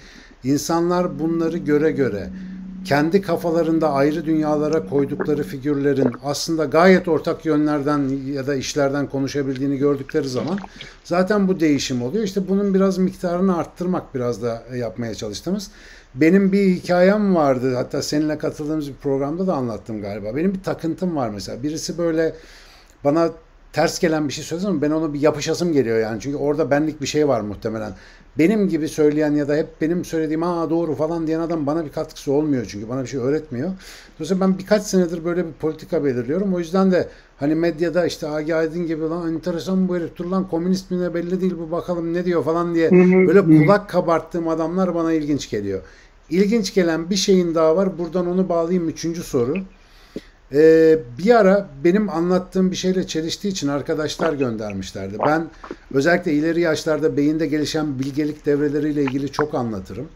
[0.44, 2.30] insanlar bunları göre göre
[2.86, 10.30] kendi kafalarında ayrı dünyalara koydukları figürlerin aslında gayet ortak yönlerden ya da işlerden konuşabildiğini gördükleri
[10.30, 10.60] zaman
[11.04, 12.24] zaten bu değişim oluyor.
[12.24, 15.72] İşte bunun biraz miktarını arttırmak biraz da yapmaya çalıştığımız.
[16.16, 17.76] Benim bir hikayem vardı.
[17.76, 20.36] Hatta seninle katıldığımız bir programda da anlattım galiba.
[20.36, 21.64] Benim bir takıntım var mesela.
[21.64, 22.36] Birisi böyle
[23.04, 23.30] bana
[23.74, 26.22] ters gelen bir şey söyledi ama ben onu bir yapışasım geliyor yani.
[26.22, 27.94] Çünkü orada benlik bir şey var muhtemelen
[28.38, 31.92] benim gibi söyleyen ya da hep benim söylediğim aa doğru falan diyen adam bana bir
[31.92, 33.72] katkısı olmuyor çünkü bana bir şey öğretmiyor.
[34.20, 36.54] Dolayısıyla ben birkaç senedir böyle bir politika belirliyorum.
[36.54, 37.08] O yüzden de
[37.38, 41.14] hani medyada işte Agi Aydın gibi lan enteresan bu herif dur lan komünist mi ne
[41.14, 42.92] belli değil bu bakalım ne diyor falan diye
[43.28, 45.82] böyle kulak kabarttığım adamlar bana ilginç geliyor.
[46.30, 47.98] İlginç gelen bir şeyin daha var.
[47.98, 48.90] Buradan onu bağlayayım.
[48.90, 49.56] Üçüncü soru.
[50.54, 55.18] Ee, bir ara benim anlattığım bir şeyle çeliştiği için arkadaşlar göndermişlerdi.
[55.28, 55.48] Ben
[55.94, 60.08] özellikle ileri yaşlarda beyinde gelişen bilgelik devreleriyle ilgili çok anlatırım.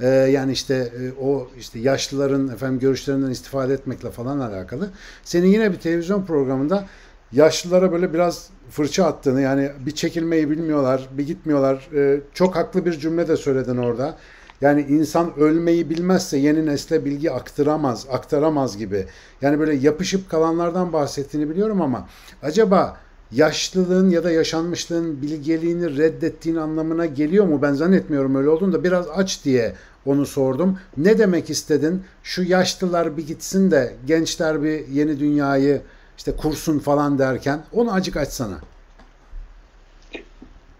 [0.00, 4.90] Ee, yani işte e, o işte yaşlıların efendim görüşlerinden istifade etmekle falan alakalı.
[5.24, 6.86] Senin yine bir televizyon programında
[7.32, 11.88] yaşlılara böyle biraz fırça attığını yani bir çekilmeyi bilmiyorlar, bir gitmiyorlar.
[11.94, 14.16] Ee, çok haklı bir cümle de söyledin orada.
[14.60, 19.06] Yani insan ölmeyi bilmezse yeni nesle bilgi aktaramaz, aktaramaz gibi.
[19.42, 22.08] Yani böyle yapışıp kalanlardan bahsettiğini biliyorum ama
[22.42, 22.96] acaba
[23.32, 27.62] yaşlılığın ya da yaşanmışlığın bilgeliğini reddettiğin anlamına geliyor mu?
[27.62, 29.74] Ben zannetmiyorum öyle olduğunu da biraz aç diye
[30.06, 30.78] onu sordum.
[30.96, 32.02] Ne demek istedin?
[32.22, 35.80] Şu yaşlılar bir gitsin de gençler bir yeni dünyayı
[36.18, 38.58] işte kursun falan derken onu acık açsana.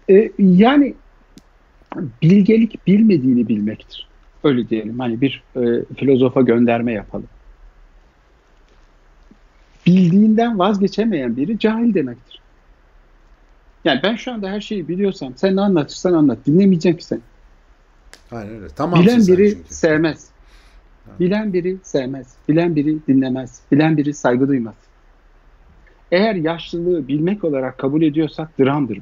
[0.09, 0.93] E, yani
[1.95, 4.07] bilgelik bilmediğini bilmektir.
[4.43, 4.99] Öyle diyelim.
[4.99, 7.27] Hani bir e, filozofa gönderme yapalım.
[9.85, 12.41] Bildiğinden vazgeçemeyen biri cahil demektir.
[13.85, 16.37] Yani ben şu anda her şeyi biliyorsam sen ne anlatırsan anlat.
[16.45, 17.19] Dinlemeyeceğim ki seni.
[18.31, 18.67] Aynen öyle.
[18.75, 19.73] Tamam Bilen biri çünkü.
[19.73, 20.27] sevmez.
[21.19, 22.27] Bilen biri sevmez.
[22.49, 23.61] Bilen biri dinlemez.
[23.71, 24.75] Bilen biri saygı duymaz.
[26.11, 29.01] Eğer yaşlılığı bilmek olarak kabul ediyorsak dramdır bu.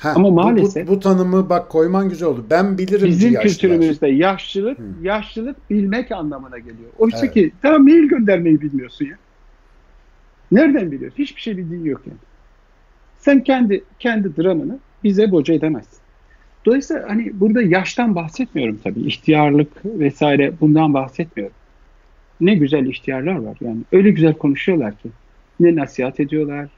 [0.00, 2.46] Ha, Ama maalesef bu, bu, bu tanımı bak koyman güzel oldu.
[2.50, 5.04] Ben bilirim bizim kültürümüzde yaşlılık hmm.
[5.04, 6.90] yaşlılık bilmek anlamına geliyor.
[6.98, 7.34] Oysa evet.
[7.34, 9.16] ki tamam mail göndermeyi bilmiyorsun ya.
[10.52, 11.18] Nereden biliyorsun?
[11.18, 12.18] Hiçbir şey bildiğin yok yani.
[13.18, 15.98] Sen kendi kendi dramını bize boca edemezsin.
[16.66, 19.00] Dolayısıyla hani burada yaştan bahsetmiyorum tabii.
[19.00, 21.54] İhtiyarlık vesaire bundan bahsetmiyorum.
[22.40, 23.56] Ne güzel ihtiyarlar var.
[23.60, 25.08] Yani öyle güzel konuşuyorlar ki.
[25.60, 26.68] Ne nasihat ediyorlar,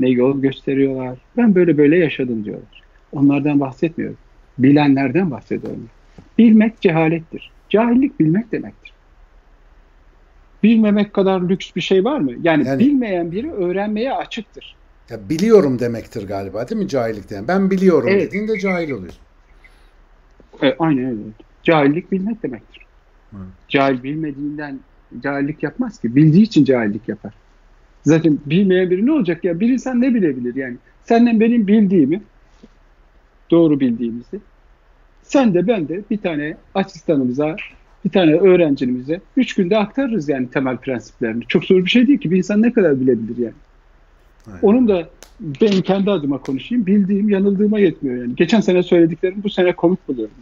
[0.00, 1.18] ne yol gösteriyorlar.
[1.36, 2.82] Ben böyle böyle yaşadım diyorlar.
[3.12, 4.16] Onlardan bahsetmiyorum.
[4.58, 5.88] Bilenlerden bahsediyorum.
[6.38, 7.50] Bilmek cehalettir.
[7.68, 8.92] Cahillik bilmek demektir.
[10.62, 12.32] Bilmemek kadar lüks bir şey var mı?
[12.42, 14.76] Yani, yani bilmeyen biri öğrenmeye açıktır.
[15.10, 17.48] Ya biliyorum demektir galiba değil mi cahillik diyen?
[17.48, 18.22] Ben biliyorum evet.
[18.22, 19.20] dediğinde cahil oluyorsun.
[20.62, 21.20] E, aynen öyle.
[21.62, 22.86] Cahillik bilmek demektir.
[23.30, 23.36] Hı.
[23.68, 24.80] Cahil bilmediğinden
[25.20, 26.16] cahillik yapmaz ki.
[26.16, 27.32] Bildiği için cahillik yapar.
[28.04, 29.60] Zaten bilmeyen biri ne olacak ya?
[29.60, 30.76] Bir insan ne bilebilir yani?
[31.04, 32.22] Senden benim bildiğimi,
[33.50, 34.40] doğru bildiğimizi,
[35.22, 37.56] sen de ben de bir tane asistanımıza,
[38.04, 41.44] bir tane öğrencimize üç günde aktarırız yani temel prensiplerini.
[41.46, 42.30] Çok zor bir şey değil ki.
[42.30, 43.54] Bir insan ne kadar bilebilir yani?
[44.46, 44.58] Aynen.
[44.62, 45.08] Onun da
[45.40, 46.86] ben kendi adıma konuşayım.
[46.86, 48.36] Bildiğim, yanıldığıma yetmiyor yani.
[48.36, 50.34] Geçen sene söylediklerim bu sene komik buluyorum.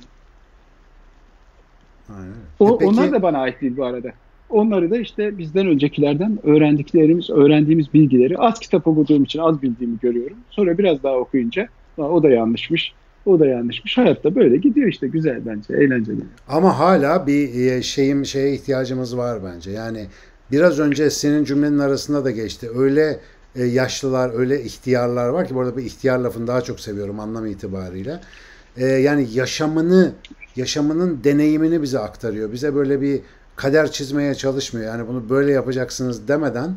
[2.08, 2.32] Aynen.
[2.58, 2.90] O, e peki...
[2.90, 4.12] Onlar da bana ait değil bu arada.
[4.50, 10.36] Onları da işte bizden öncekilerden öğrendiklerimiz, öğrendiğimiz bilgileri az kitap okuduğum için az bildiğimi görüyorum.
[10.50, 12.92] Sonra biraz daha okuyunca o da yanlışmış,
[13.26, 13.98] o da yanlışmış.
[13.98, 16.20] Hayatta böyle gidiyor işte güzel bence, eğlenceli.
[16.48, 19.70] Ama hala bir e, şeyim şeye ihtiyacımız var bence.
[19.70, 20.06] Yani
[20.52, 22.68] biraz önce senin cümlenin arasında da geçti.
[22.76, 23.20] Öyle
[23.56, 27.46] e, yaşlılar, öyle ihtiyarlar var ki bu arada bir ihtiyar lafını daha çok seviyorum anlam
[27.46, 28.20] itibariyle.
[28.76, 30.12] E, yani yaşamını,
[30.56, 32.52] yaşamının deneyimini bize aktarıyor.
[32.52, 33.20] Bize böyle bir
[33.58, 34.86] kader çizmeye çalışmıyor.
[34.86, 36.76] Yani bunu böyle yapacaksınız demeden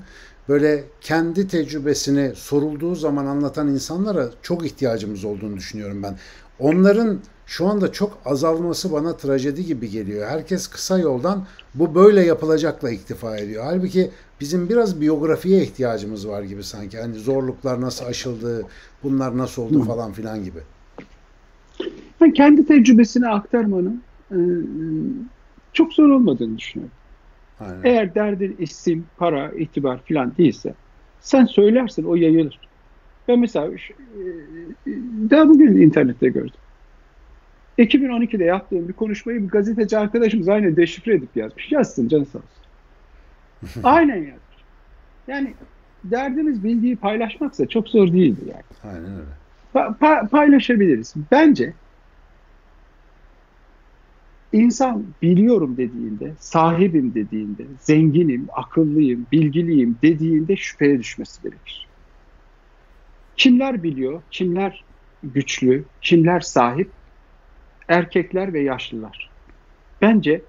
[0.50, 6.16] böyle kendi tecrübesini sorulduğu zaman anlatan insanlara çok ihtiyacımız olduğunu düşünüyorum ben.
[6.60, 10.28] Onların şu anda çok azalması bana trajedi gibi geliyor.
[10.28, 13.64] Herkes kısa yoldan bu böyle yapılacakla iktifa ediyor.
[13.64, 14.12] Halbuki
[14.42, 17.00] bizim biraz biyografiye ihtiyacımız var gibi sanki.
[17.00, 18.66] Hani zorluklar nasıl aşıldı,
[19.04, 20.60] bunlar nasıl oldu falan filan gibi.
[22.22, 24.02] Ben kendi tecrübesini aktarmanın
[24.32, 24.38] e,
[25.74, 26.96] çok zor olmadığını düşünüyorum.
[27.60, 27.82] Aynen.
[27.84, 30.74] Eğer derdin isim, para, itibar falan değilse
[31.22, 32.60] sen söylersin o yayılır.
[33.28, 34.92] Ben mesela e,
[35.30, 36.60] daha bugün internette gördüm.
[37.80, 41.72] 2012'de yaptığım bir konuşmayı bir gazeteci arkadaşımız aynı deşifre edip yazmış.
[41.72, 43.82] Yazsın canı sağ olsun.
[43.84, 44.66] Aynen yazmış.
[45.28, 45.54] Yani
[46.04, 48.94] derdimiz bilgiyi paylaşmaksa çok zor değildi yani.
[48.96, 49.32] Aynen öyle.
[49.74, 51.14] Pa- pa- paylaşabiliriz.
[51.32, 51.74] Bence
[54.52, 61.90] İnsan biliyorum dediğinde, sahibim dediğinde, zenginim, akıllıyım, bilgiliyim dediğinde şüpheye düşmesi gerekir.
[63.36, 64.86] Kimler biliyor, kimler
[65.24, 66.92] güçlü, kimler sahip?
[67.88, 69.32] Erkekler ve yaşlılar.
[70.02, 70.46] Bence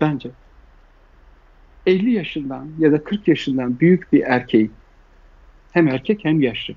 [0.00, 0.32] bence
[1.86, 4.72] 50 yaşından ya da 40 yaşından büyük bir erkeğin
[5.72, 6.74] hem erkek hem yaşlı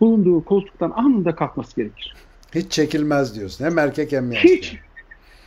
[0.00, 2.27] bulunduğu koltuktan anında kalkması gerekir.
[2.54, 3.64] Hiç çekilmez diyorsun.
[3.64, 4.48] Hem erkek hem yaşlı.
[4.48, 4.76] Hiç.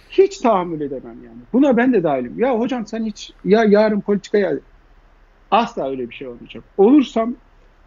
[0.09, 1.37] Hiç tahammül edemem yani.
[1.53, 2.39] Buna ben de dahilim.
[2.39, 4.53] Ya hocam sen hiç ya yarın politikaya
[5.51, 6.63] asla öyle bir şey olmayacak.
[6.77, 7.35] Olursam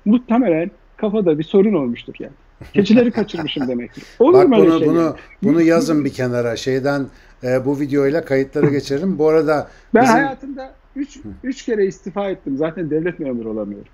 [0.04, 2.32] muhtemelen kafada bir sorun olmuştur yani.
[2.72, 4.04] Keçileri kaçırmışım demektir.
[4.18, 6.56] Olur Bak bunu, şey bunu, bunu yazın bir kenara.
[6.56, 7.06] Şeyden
[7.42, 9.18] e, bu videoyla kayıtlara geçelim.
[9.18, 10.14] Bu arada ben bizim...
[10.14, 12.56] hayatımda 3 3 kere istifa ettim.
[12.56, 13.88] Zaten devlet memuru olamıyorum.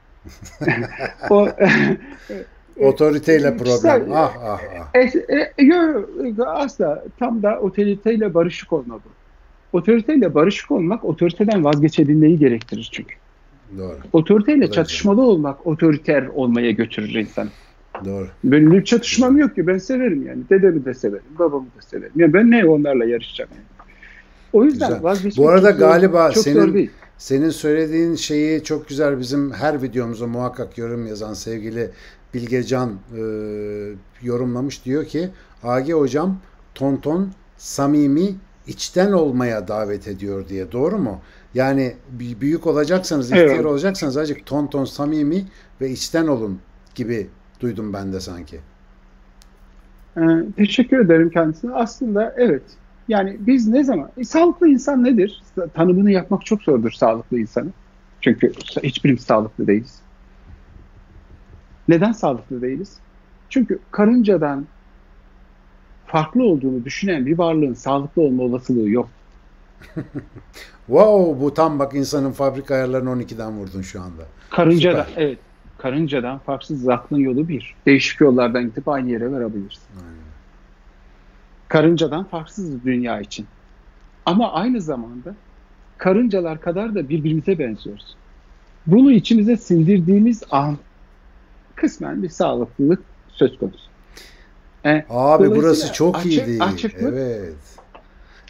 [1.30, 1.48] o
[2.86, 4.12] Otoriteyle problem.
[4.12, 4.88] ah ah ah.
[4.94, 5.00] E,
[5.58, 6.04] e, yo,
[6.46, 9.08] asla tam da otoriteyle barışık olma bu.
[9.78, 13.14] Otoriteyle barışık olmak otoriteden vazgeçebilmeyi gerektirir çünkü.
[13.78, 13.96] Doğru.
[14.12, 14.72] Otoriteyle Doğru.
[14.72, 17.48] çatışmalı olmak otoriter olmaya götürür insan.
[18.04, 18.28] Doğru.
[18.44, 19.66] Benim bir çatışmam yok ki.
[19.66, 20.42] Ben severim yani.
[20.50, 21.24] Dedemi de severim.
[21.38, 22.12] Babamı da severim.
[22.16, 23.64] Yani ben ne onlarla yarışacağım yani.
[24.52, 25.02] O yüzden güzel.
[25.02, 26.90] vazgeçmek Bu arada galiba çok senin, zor değil.
[27.18, 31.90] Senin söylediğin şeyi çok güzel bizim her videomuza muhakkak yorum yazan sevgili
[32.34, 33.20] Bilgecan e,
[34.22, 34.84] yorumlamış.
[34.84, 35.30] Diyor ki
[35.62, 36.38] Agi hocam
[36.74, 38.34] tonton samimi
[38.66, 40.72] içten olmaya davet ediyor diye.
[40.72, 41.20] Doğru mu?
[41.54, 41.94] Yani
[42.40, 43.66] büyük olacaksanız, ihtiyar evet.
[43.66, 45.44] olacaksanız azıcık ton ton samimi
[45.80, 46.58] ve içten olun
[46.94, 47.26] gibi
[47.60, 48.60] duydum ben de sanki.
[50.16, 50.22] Ee,
[50.56, 51.74] teşekkür ederim kendisine.
[51.74, 52.62] Aslında evet.
[53.08, 54.10] Yani biz ne zaman...
[54.16, 55.42] E, sağlıklı insan nedir?
[55.74, 57.68] Tanımını yapmak çok zordur sağlıklı insanı.
[58.20, 58.52] Çünkü
[58.82, 59.94] hiçbirimiz sağlıklı değiliz.
[61.90, 62.96] Neden sağlıklı değiliz?
[63.48, 64.66] Çünkü karıncadan
[66.06, 69.08] farklı olduğunu düşünen bir varlığın sağlıklı olma olasılığı yok.
[70.86, 74.22] wow bu tam bak insanın fabrika ayarlarını 12'den vurdun şu anda.
[74.50, 75.22] Karıncadan Süper.
[75.22, 75.38] evet.
[75.78, 77.74] Karıncadan farksız aklın yolu bir.
[77.86, 79.82] Değişik yollardan gidip aynı yere varabilirsin.
[79.96, 80.20] Aynen.
[81.68, 83.46] Karıncadan farksız dünya için.
[84.26, 85.34] Ama aynı zamanda
[85.98, 88.16] karıncalar kadar da birbirimize benziyoruz.
[88.86, 90.78] Bunu içimize sindirdiğimiz an
[91.80, 93.90] kısmen bir sağlıklılık söz konusu.
[94.84, 96.64] E, Abi burası çok açık, iyi değil.
[96.64, 97.54] Açıklık, evet.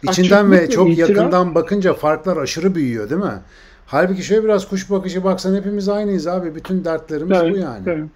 [0.03, 3.39] İçinden ve çok itiraf, yakından bakınca farklar aşırı büyüyor değil mi?
[3.85, 6.55] Halbuki şöyle biraz kuş bakışı baksan hepimiz aynıyız abi.
[6.55, 7.83] Bütün dertlerimiz evet, bu yani.
[7.85, 8.09] Evet.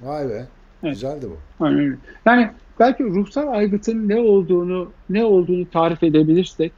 [0.00, 0.46] Vay be.
[0.82, 0.94] Evet.
[0.94, 1.64] Güzeldi bu.
[1.64, 1.98] Aynen.
[2.26, 6.72] Yani belki ruhsal aygıtın ne olduğunu ne olduğunu tarif edebilirsek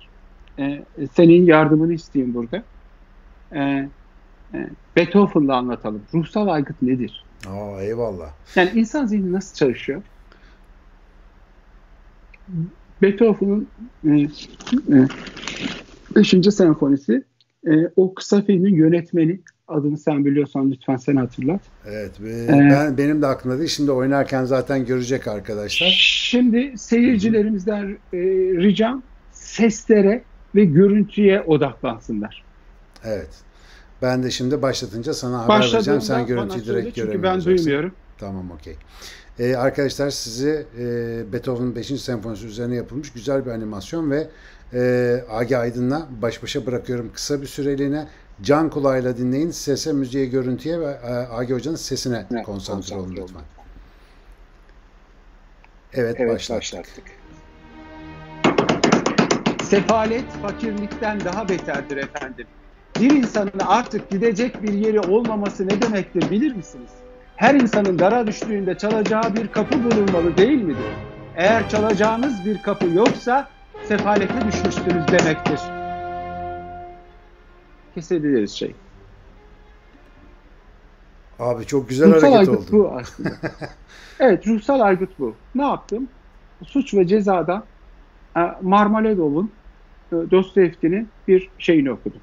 [0.58, 0.82] e,
[1.14, 2.62] senin yardımını isteyeyim burada.
[3.54, 3.88] E,
[4.96, 6.02] Beethoven'la anlatalım.
[6.14, 7.24] Ruhsal aygıt nedir?
[7.48, 8.30] Aa, eyvallah.
[8.54, 10.02] Yani insan zihni nasıl çalışıyor?
[13.02, 13.68] Beethoven'ın
[14.04, 14.48] 5.
[16.16, 17.24] E, e, senfonisi
[17.66, 21.60] e, o kısa filmin yönetmeni adını sen biliyorsan lütfen sen hatırlat.
[21.86, 22.20] Evet.
[22.20, 23.68] Ee, ben benim de aklımda değil.
[23.68, 25.88] Şimdi oynarken zaten görecek arkadaşlar.
[26.00, 28.18] Şimdi seyircilerimizden e,
[28.56, 30.22] ricam seslere
[30.54, 32.44] ve görüntüye odaklansınlar.
[33.04, 33.30] Evet.
[34.02, 36.00] Ben de şimdi başlatınca sana haber vereceğim.
[36.00, 37.12] Sen görüntüyü direkt görebiliyorsun.
[37.12, 37.92] Çünkü ben duymuyorum.
[38.18, 38.76] Tamam okey.
[39.38, 41.86] Ee, arkadaşlar sizi e, Beethoven'ın 5.
[41.86, 44.28] senfonisi üzerine yapılmış güzel bir animasyon ve
[44.72, 48.08] e, Agi Aydın'la baş başa bırakıyorum kısa bir süreliğine.
[48.42, 49.50] Can kulağıyla dinleyin.
[49.50, 53.42] Sese, müziğe, görüntüye ve e, Agi Hoca'nın sesine evet, konsantre olun lütfen.
[55.92, 56.56] Evet, evet başlattık.
[56.56, 57.04] başlattık.
[59.62, 62.46] Sefalet fakirlikten daha beterdir efendim.
[63.00, 66.90] Bir insanın artık gidecek bir yeri olmaması ne demektir bilir misiniz?
[67.36, 70.84] Her insanın dara düştüğünde çalacağı bir kapı bulunmalı değil midir?
[71.36, 73.48] Eğer çalacağınız bir kapı yoksa
[73.84, 75.60] sefalete düşmüşsünüz demektir.
[77.94, 78.74] Kesebiliriz şey.
[81.38, 82.66] Abi çok güzel ruhsal hareket oldu.
[82.72, 83.30] bu aslında.
[84.20, 85.34] evet ruhsal aygıt bu.
[85.54, 86.08] Ne yaptım?
[86.64, 87.66] Suç ve cezada
[88.36, 89.52] e, Marmaledov'un
[90.12, 92.20] e, Dostoyevski'nin bir şeyini okudum.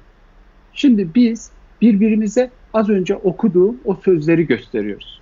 [0.78, 1.50] Şimdi biz
[1.80, 5.20] birbirimize az önce okuduğum o sözleri gösteriyoruz.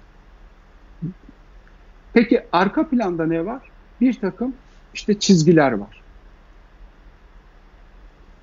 [2.13, 3.63] Peki arka planda ne var?
[4.01, 4.55] Bir takım
[4.95, 6.03] işte çizgiler var.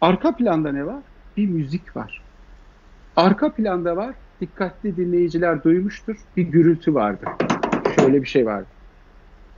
[0.02, 1.02] Arka planda ne var?
[1.38, 2.22] Bir müzik var.
[3.16, 7.26] Arka planda var, dikkatli dinleyiciler duymuştur, bir gürültü vardı.
[7.96, 8.68] Şöyle bir şey vardı.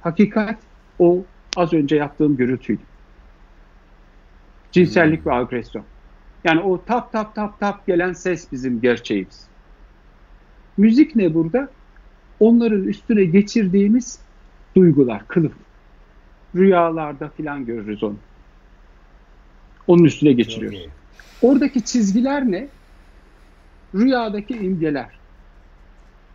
[0.01, 0.57] Hakikat
[0.99, 1.25] o
[1.57, 2.83] az önce yaptığım gürültüydü.
[4.71, 5.85] Cinsellik ve agresyon.
[6.45, 9.47] Yani o tap tap tap tap gelen ses bizim gerçeğimiz.
[10.77, 11.69] Müzik ne burada?
[12.39, 14.19] Onların üstüne geçirdiğimiz
[14.75, 15.53] duygular, kılıf.
[16.55, 18.15] Rüyalarda filan görürüz onu.
[19.87, 20.87] Onun üstüne geçiriyoruz.
[21.41, 22.67] Oradaki çizgiler ne?
[23.95, 25.09] Rüyadaki imgeler.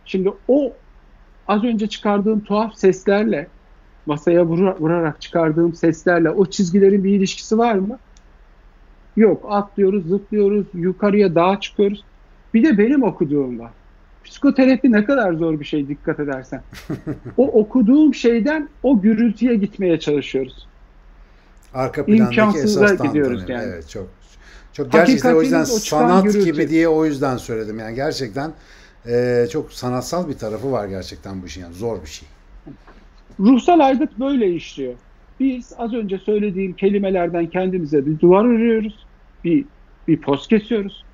[0.05, 0.73] Şimdi o
[1.47, 3.47] az önce çıkardığım tuhaf seslerle
[4.05, 7.99] masaya vurarak çıkardığım seslerle o çizgilerin bir ilişkisi var mı?
[9.15, 9.45] Yok.
[9.49, 12.03] Atlıyoruz, zıplıyoruz, yukarıya dağa çıkıyoruz.
[12.53, 13.71] Bir de benim okuduğum var.
[14.23, 16.61] Psikoterapi ne kadar zor bir şey dikkat edersen.
[17.37, 20.67] o okuduğum şeyden o gürültüye gitmeye çalışıyoruz.
[21.73, 23.63] Arka plandaki esas gidiyoruz yani.
[23.63, 24.07] Evet çok.
[24.73, 27.79] Çok gerçekten o yüzden sanat gibi diye o yüzden söyledim.
[27.79, 28.51] Yani gerçekten
[29.07, 31.61] e, çok sanatsal bir tarafı var gerçekten bu işin.
[31.61, 32.27] Yani zor bir şey.
[33.39, 34.93] Ruhsal aygıt böyle işliyor.
[35.41, 39.07] Biz az önce söylediğim kelimelerden kendimize bir duvar örüyoruz.
[39.43, 39.65] Bir,
[40.07, 41.05] bir post kesiyoruz.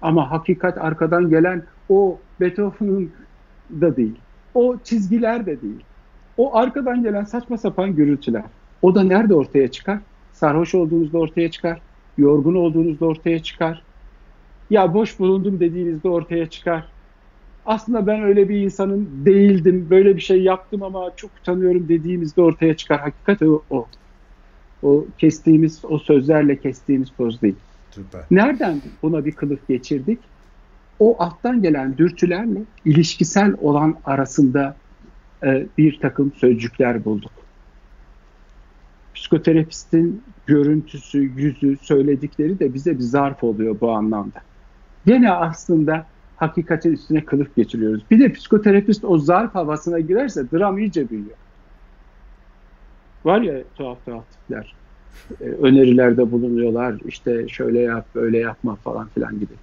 [0.00, 3.12] Ama hakikat arkadan gelen o Beethoven'ın
[3.70, 4.20] da değil.
[4.54, 5.84] O çizgiler de değil.
[6.36, 8.44] O arkadan gelen saçma sapan gürültüler.
[8.82, 10.00] O da nerede ortaya çıkar?
[10.32, 11.82] Sarhoş olduğunuzda ortaya çıkar.
[12.16, 13.86] Yorgun olduğunuzda ortaya çıkar.
[14.70, 16.93] Ya boş bulundum dediğinizde ortaya çıkar.
[17.66, 19.86] Aslında ben öyle bir insanın değildim.
[19.90, 23.00] Böyle bir şey yaptım ama çok utanıyorum dediğimizde ortaya çıkar.
[23.00, 23.62] Hakikat o.
[23.70, 23.86] O,
[24.82, 27.56] o kestiğimiz, o sözlerle kestiğimiz poz değil.
[27.90, 28.22] Süper.
[28.30, 30.18] Nereden buna bir kılıf geçirdik?
[30.98, 34.76] O alttan gelen dürtülerle ilişkisel olan arasında
[35.42, 37.32] e, bir takım sözcükler bulduk.
[39.14, 44.40] Psikoterapistin görüntüsü, yüzü, söyledikleri de bize bir zarf oluyor bu anlamda.
[45.06, 46.06] Gene aslında
[46.36, 48.10] hakikatin üstüne kılıf geçiriyoruz.
[48.10, 51.36] Bir de psikoterapist o zarf havasına girerse dram iyice büyüyor.
[53.24, 54.74] Var ya tuhaf tuhaf tipler.
[55.40, 57.00] E, önerilerde bulunuyorlar.
[57.06, 59.54] İşte şöyle yap, böyle yapma falan filan gibi.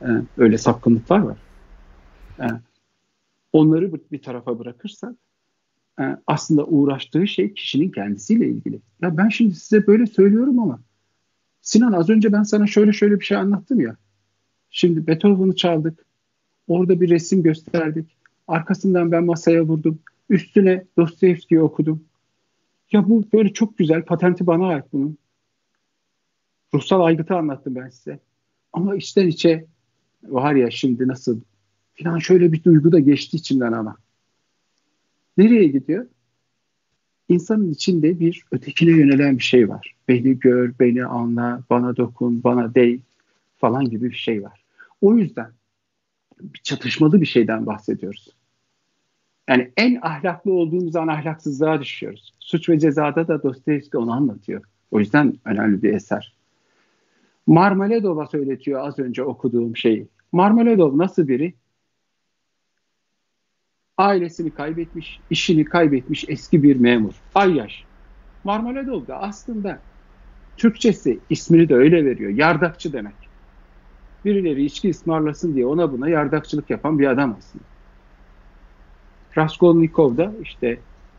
[0.00, 0.06] E,
[0.38, 1.38] öyle sapkınlıklar var.
[2.40, 2.46] E,
[3.52, 5.14] onları bir tarafa bırakırsak
[6.00, 8.80] e, aslında uğraştığı şey kişinin kendisiyle ilgili.
[9.02, 10.80] Ya ben şimdi size böyle söylüyorum ama
[11.62, 13.96] Sinan az önce ben sana şöyle şöyle bir şey anlattım ya.
[14.72, 16.06] Şimdi Beethoven'ı çaldık.
[16.68, 18.16] Orada bir resim gösterdik.
[18.48, 19.98] Arkasından ben masaya vurdum.
[20.30, 22.04] Üstüne Dostoyevski'yi okudum.
[22.92, 24.04] Ya bu böyle çok güzel.
[24.04, 25.18] Patenti bana ait bunun.
[26.74, 28.18] Ruhsal aygıtı anlattım ben size.
[28.72, 29.66] Ama içten içe
[30.22, 31.40] var ya şimdi nasıl
[31.94, 33.96] filan şöyle bir duygu da geçti içimden ama.
[35.36, 36.06] Nereye gidiyor?
[37.28, 39.94] İnsanın içinde bir ötekine yönelen bir şey var.
[40.08, 42.98] Beni gör, beni anla, bana dokun, bana değ
[43.58, 44.61] falan gibi bir şey var.
[45.02, 45.52] O yüzden
[46.40, 48.28] bir çatışmalı bir şeyden bahsediyoruz.
[49.48, 52.34] Yani en ahlaklı olduğumuz an ahlaksızlığa düşüyoruz.
[52.38, 54.62] Suç ve cezada da Dostoyevski onu anlatıyor.
[54.90, 56.34] O yüzden önemli bir eser.
[57.46, 60.08] Marmeladov'a söyletiyor az önce okuduğum şeyi.
[60.32, 61.54] Marmeladov nasıl biri?
[63.98, 67.14] Ailesini kaybetmiş, işini kaybetmiş eski bir memur.
[67.34, 67.84] Ay yaş.
[68.44, 69.78] Marmeladov da aslında
[70.56, 72.30] Türkçesi ismini de öyle veriyor.
[72.30, 73.21] Yardakçı demek.
[74.24, 77.64] Birileri içki ısmarlasın diye ona buna yardakçılık yapan bir adam aslında.
[79.36, 80.78] Raskolnikov da işte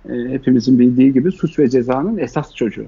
[0.09, 2.87] e, hepimizin bildiği gibi suç ve cezanın esas çocuğu.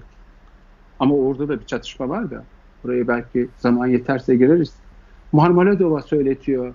[1.00, 2.44] Ama orada da bir çatışma var da
[2.84, 4.74] buraya belki zaman yeterse gireriz.
[5.32, 6.74] Marmaladova söyletiyor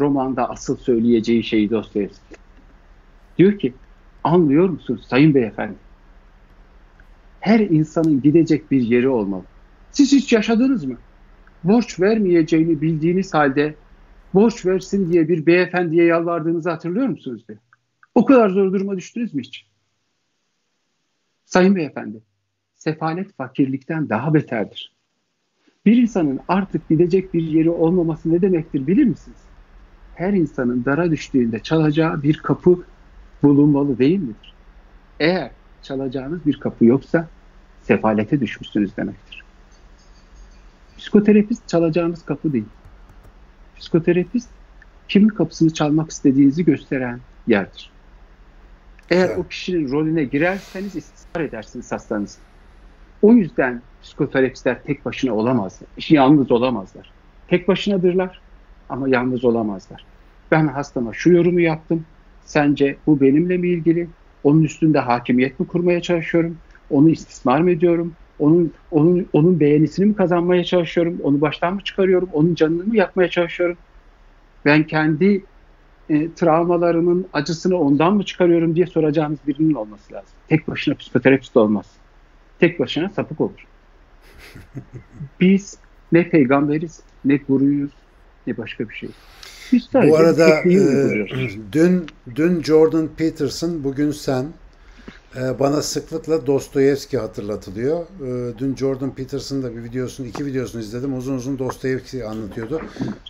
[0.00, 2.36] romanda asıl söyleyeceği şeyi Dostoyevski.
[3.38, 3.74] Diyor ki
[4.24, 5.74] anlıyor musun sayın beyefendi?
[7.40, 9.42] Her insanın gidecek bir yeri olmalı.
[9.90, 10.96] Siz hiç yaşadınız mı?
[11.64, 13.74] Borç vermeyeceğini bildiğiniz halde
[14.34, 17.58] borç versin diye bir beyefendiye yalvardığınızı hatırlıyor musunuz diyor.
[18.14, 19.66] O kadar zor duruma düştünüz mü hiç?
[21.44, 22.22] Sayın beyefendi,
[22.74, 24.92] sefalet fakirlikten daha beterdir.
[25.86, 29.38] Bir insanın artık gidecek bir yeri olmaması ne demektir bilir misiniz?
[30.14, 32.84] Her insanın dara düştüğünde çalacağı bir kapı
[33.42, 34.54] bulunmalı değil midir?
[35.20, 35.50] Eğer
[35.82, 37.28] çalacağınız bir kapı yoksa
[37.82, 39.41] sefalete düşmüşsünüz demektir.
[41.02, 42.64] Psikoterapist çalacağınız kapı değil.
[43.78, 44.48] Psikoterapist
[45.08, 47.90] kimin kapısını çalmak istediğinizi gösteren yerdir.
[49.10, 49.38] Eğer evet.
[49.38, 52.38] o kişinin rolüne girerseniz istismar edersiniz hastanızı.
[53.22, 55.88] O yüzden psikoterapistler tek başına olamazlar.
[56.08, 57.12] Yalnız olamazlar.
[57.48, 58.40] Tek başınadırlar
[58.88, 60.04] ama yalnız olamazlar.
[60.50, 62.04] Ben hastama şu yorumu yaptım.
[62.44, 64.08] Sence bu benimle mi ilgili?
[64.44, 66.56] Onun üstünde hakimiyet mi kurmaya çalışıyorum?
[66.90, 68.14] Onu istismar mı ediyorum?
[68.38, 71.18] Onun onun onun beğenisini mi kazanmaya çalışıyorum?
[71.22, 72.28] Onu baştan mı çıkarıyorum?
[72.32, 73.76] Onun canını mı yakmaya çalışıyorum?
[74.64, 75.44] Ben kendi
[76.08, 80.30] e, travmalarımın acısını ondan mı çıkarıyorum diye soracağınız birinin olması lazım.
[80.48, 81.86] Tek başına psikoterapist olmaz.
[82.58, 83.66] Tek başına sapık olur.
[85.40, 85.78] Biz
[86.12, 87.90] ne peygamberiz, ne guruyuz,
[88.46, 89.10] ne başka bir şey.
[89.94, 91.26] Bu arada e,
[91.72, 94.46] dün dün Jordan Peterson, bugün sen
[95.36, 98.00] bana sıklıkla Dostoyevski hatırlatılıyor.
[98.00, 101.18] E, dün Jordan Peterson'ın da bir videosunu, iki videosunu izledim.
[101.18, 102.80] Uzun uzun Dostoyevski anlatıyordu.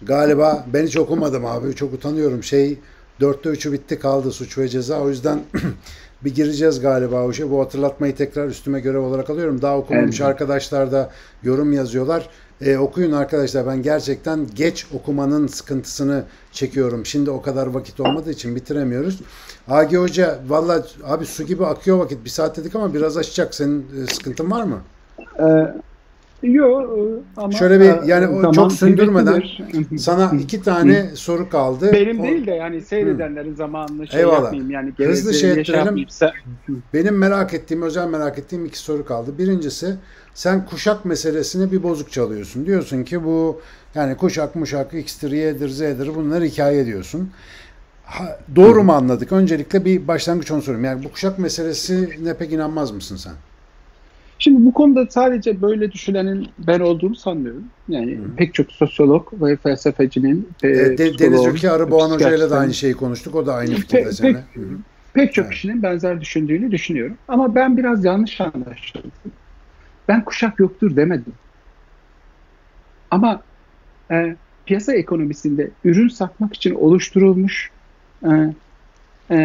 [0.02, 1.74] Galiba ben hiç okumadım abi.
[1.74, 2.42] Çok utanıyorum.
[2.42, 2.78] Şey
[3.20, 5.00] dörtte üçü bitti kaldı suç ve ceza.
[5.00, 5.40] O yüzden
[6.24, 7.50] bir gireceğiz galiba o şey.
[7.50, 9.62] Bu hatırlatmayı tekrar üstüme görev olarak alıyorum.
[9.62, 10.30] Daha okumamış evet.
[10.30, 11.10] arkadaşlar da
[11.42, 12.28] yorum yazıyorlar.
[12.60, 13.66] E, okuyun arkadaşlar.
[13.66, 17.06] Ben gerçekten geç okumanın sıkıntısını çekiyorum.
[17.06, 19.20] Şimdi o kadar vakit olmadığı için bitiremiyoruz.
[19.68, 22.24] Agi Hoca valla abi su gibi akıyor vakit.
[22.24, 23.54] Bir saat dedik ama biraz açacak.
[23.54, 24.80] Senin e, sıkıntın var mı?
[25.38, 25.74] Ee,
[26.42, 26.90] Yok
[27.36, 29.42] ama şöyle bir yani o çok sündürmeden
[29.98, 31.90] sana iki tane soru kaldı.
[31.92, 34.42] Benim o, değil de yani seyredenlerin zamanını şey Eyvallah.
[34.42, 36.06] yapmayayım yani hızlı şey ettirelim.
[36.94, 39.38] Benim merak ettiğim özel merak ettiğim iki soru kaldı.
[39.38, 39.96] Birincisi
[40.34, 42.66] sen kuşak meselesine bir bozuk çalıyorsun.
[42.66, 43.60] Diyorsun ki bu
[43.94, 47.30] yani kuşak muşak X'tir, Y'dir, Z'dir bunlar hikaye diyorsun.
[48.12, 49.32] Ha, doğru mu anladık?
[49.32, 50.84] Öncelikle bir başlangıç onu sorayım.
[50.84, 53.32] Yani bu kuşak meselesine pek inanmaz mısın sen?
[54.38, 57.64] Şimdi bu konuda sadece böyle düşünenin ben olduğumu sanmıyorum.
[57.88, 58.36] Yani Hı.
[58.36, 62.94] pek çok sosyolog ve felsefecinin e, de, Deniz Ülke Arıboğan Hoca ile de aynı şeyi
[62.94, 63.34] konuştuk.
[63.34, 64.44] O da aynı fikirde pe, seninle.
[64.54, 64.64] Pek,
[65.14, 65.54] pek çok evet.
[65.54, 67.16] kişinin benzer düşündüğünü düşünüyorum.
[67.28, 69.12] Ama ben biraz yanlış anlaşıldım.
[70.08, 71.32] Ben kuşak yoktur demedim.
[73.10, 73.42] Ama
[74.10, 74.36] e,
[74.66, 77.71] piyasa ekonomisinde ürün satmak için oluşturulmuş
[78.24, 78.54] e,
[79.30, 79.36] e,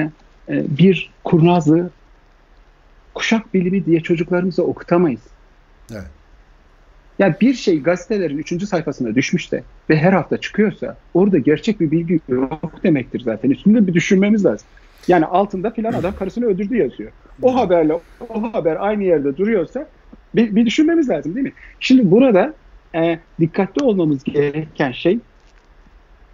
[0.50, 1.90] e, bir kurnazlığı
[3.14, 5.22] kuşak bilimi diye çocuklarımıza okutamayız.
[5.92, 6.08] Evet.
[7.20, 11.92] Yani bir şey gazetelerin üçüncü sayfasına düşmüş de ve her hafta çıkıyorsa orada gerçek bir
[11.92, 13.50] bilgi yok demektir zaten.
[13.50, 14.68] Üstünde bir düşünmemiz lazım.
[15.08, 17.12] Yani altında filan adam karısını öldürdü yazıyor.
[17.42, 17.94] O haberle
[18.30, 19.88] o haber aynı yerde duruyorsa
[20.36, 21.54] bir, bir düşünmemiz lazım değil mi?
[21.80, 22.54] Şimdi burada
[22.96, 25.20] e, dikkatli olmamız gereken şey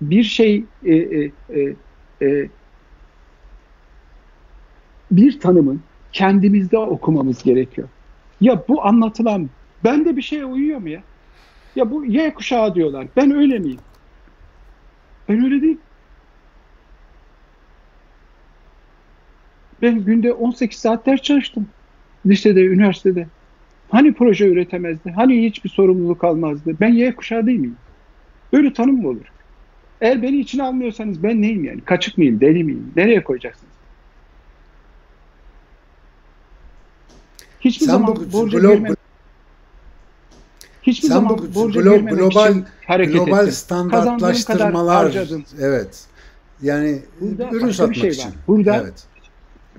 [0.01, 1.31] bir şey e, e,
[2.23, 2.51] e,
[5.11, 7.89] bir tanımın kendimizde okumamız gerekiyor.
[8.39, 9.51] Ya bu anlatılan
[9.83, 11.03] bende bir şeye uyuyor mu ya?
[11.75, 13.09] Ya bu Y kuşağı diyorlar.
[13.17, 13.85] Ben öyle miyim?
[15.27, 15.81] Ben öyle değil.
[19.81, 21.73] Ben günde 18 saat ders çalıştım.
[22.25, 23.31] Lisede, üniversitede.
[23.89, 25.11] Hani proje üretemezdi?
[25.11, 26.79] Hani hiçbir sorumluluk almazdı?
[26.79, 27.81] Ben Y kuşağı değil miyim?
[28.53, 29.32] Böyle tanım mı olur?
[30.03, 31.81] Eğer beni içine almıyorsanız ben neyim yani?
[31.81, 32.41] Kaçık mıyım?
[32.41, 32.91] Deli miyim?
[32.95, 33.73] Nereye koyacaksınız?
[37.59, 38.95] Hiçbir Sen zaman bu, borca blok, girmem.
[40.81, 42.53] Hiçbir Sen zaman bu, borca glo, global,
[42.87, 45.17] global standartlaştırmalar
[45.59, 46.05] evet.
[46.61, 48.27] Yani burada ürün satmak şey için.
[48.27, 48.35] Var.
[48.47, 49.03] Burada evet.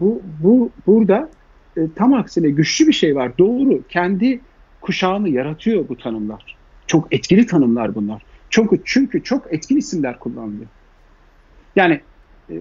[0.00, 1.30] bu bu burada
[1.76, 3.38] e, tam aksine güçlü bir şey var.
[3.38, 3.82] Doğru.
[3.88, 4.40] Kendi
[4.80, 6.56] kuşağını yaratıyor bu tanımlar.
[6.86, 8.33] Çok etkili tanımlar bunlar.
[8.54, 10.66] Çok çünkü çok etkin isimler kullanılıyor.
[11.76, 12.00] Yani
[12.50, 12.60] e, e,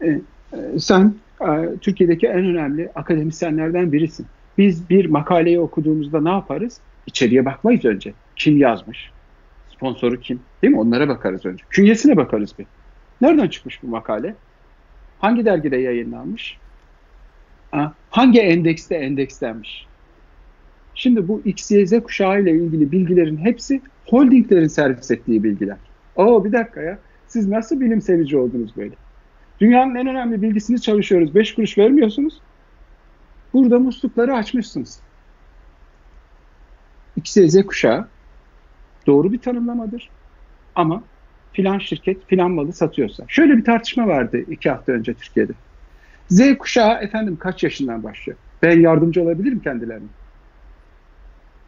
[0.00, 0.20] e,
[0.52, 4.26] e sen e, Türkiye'deki en önemli akademisyenlerden birisin.
[4.58, 6.80] Biz bir makaleyi okuduğumuzda ne yaparız?
[7.06, 8.12] İçeriye bakmayız önce.
[8.36, 9.10] Kim yazmış?
[9.76, 10.40] Sponsoru kim?
[10.62, 10.80] Değil mi?
[10.80, 11.64] Onlara bakarız önce.
[11.70, 12.66] Künyesine bakarız bir.
[13.20, 14.34] Nereden çıkmış bu makale?
[15.18, 16.58] Hangi dergide yayınlanmış?
[18.10, 19.86] Hangi endekste endekslenmiş?
[20.94, 25.76] Şimdi bu XYZ kuşağı ile ilgili bilgilerin hepsi holdinglerin servis ettiği bilgiler.
[26.16, 26.98] Oo bir dakika ya.
[27.26, 28.94] Siz nasıl bilim sevici oldunuz böyle?
[29.60, 31.34] Dünyanın en önemli bilgisini çalışıyoruz.
[31.34, 32.40] Beş kuruş vermiyorsunuz.
[33.52, 35.00] Burada muslukları açmışsınız.
[37.16, 38.08] XYZ kuşağı
[39.06, 40.10] doğru bir tanımlamadır.
[40.74, 41.02] Ama
[41.52, 43.24] filan şirket filan malı satıyorsa.
[43.28, 45.52] Şöyle bir tartışma vardı iki hafta önce Türkiye'de.
[46.28, 48.38] Z kuşağı efendim kaç yaşından başlıyor?
[48.62, 50.06] Ben yardımcı olabilirim kendilerine.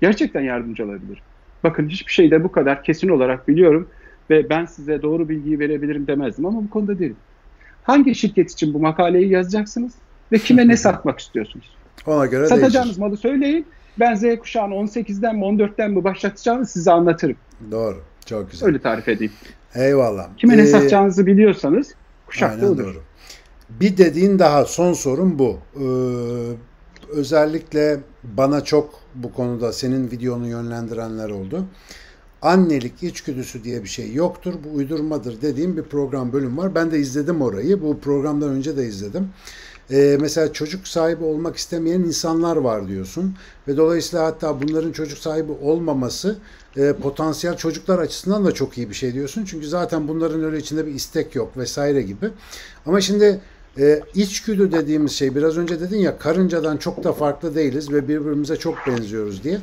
[0.01, 1.23] Gerçekten yardımcı olabilirim.
[1.65, 3.89] Bakın hiçbir şeyde bu kadar kesin olarak biliyorum
[4.31, 7.17] ve ben size doğru bilgiyi verebilirim demezdim ama bu konuda değilim.
[7.83, 9.93] Hangi şirket için bu makaleyi yazacaksınız
[10.33, 11.77] ve kime ne satmak istiyorsunuz?
[12.07, 13.01] Ona göre Satacağınız değişir.
[13.01, 13.67] malı söyleyin.
[13.99, 17.37] Ben Z kuşağını 18'den mi 14'ten mi başlatacağını size anlatırım.
[17.71, 17.97] Doğru.
[18.27, 18.67] Çok güzel.
[18.67, 19.33] Öyle tarif edeyim.
[19.75, 20.29] Eyvallah.
[20.37, 21.95] Kime ee, ne satacağınızı biliyorsanız
[22.27, 22.85] kuşakta olur.
[22.85, 23.03] Doğru.
[23.71, 25.59] Bir dediğin daha son sorun bu.
[25.75, 25.85] Ee,
[27.09, 31.65] özellikle bana çok bu konuda senin videonu yönlendirenler oldu.
[32.43, 34.55] Annelik içgüdüsü diye bir şey yoktur.
[34.65, 36.75] Bu uydurmadır dediğim bir program bölüm var.
[36.75, 37.83] Ben de izledim orayı.
[37.83, 39.29] Bu programdan önce de izledim.
[39.91, 43.35] Ee, mesela çocuk sahibi olmak istemeyen insanlar var diyorsun.
[43.69, 46.39] Ve dolayısıyla hatta bunların çocuk sahibi olmaması
[46.77, 49.45] e, potansiyel çocuklar açısından da çok iyi bir şey diyorsun.
[49.45, 52.31] Çünkü zaten bunların öyle içinde bir istek yok vesaire gibi.
[52.87, 53.41] Ama şimdi
[53.79, 58.57] e, içgüdü dediğimiz şey biraz önce dedin ya karıncadan çok da farklı değiliz ve birbirimize
[58.57, 59.61] çok benziyoruz diye.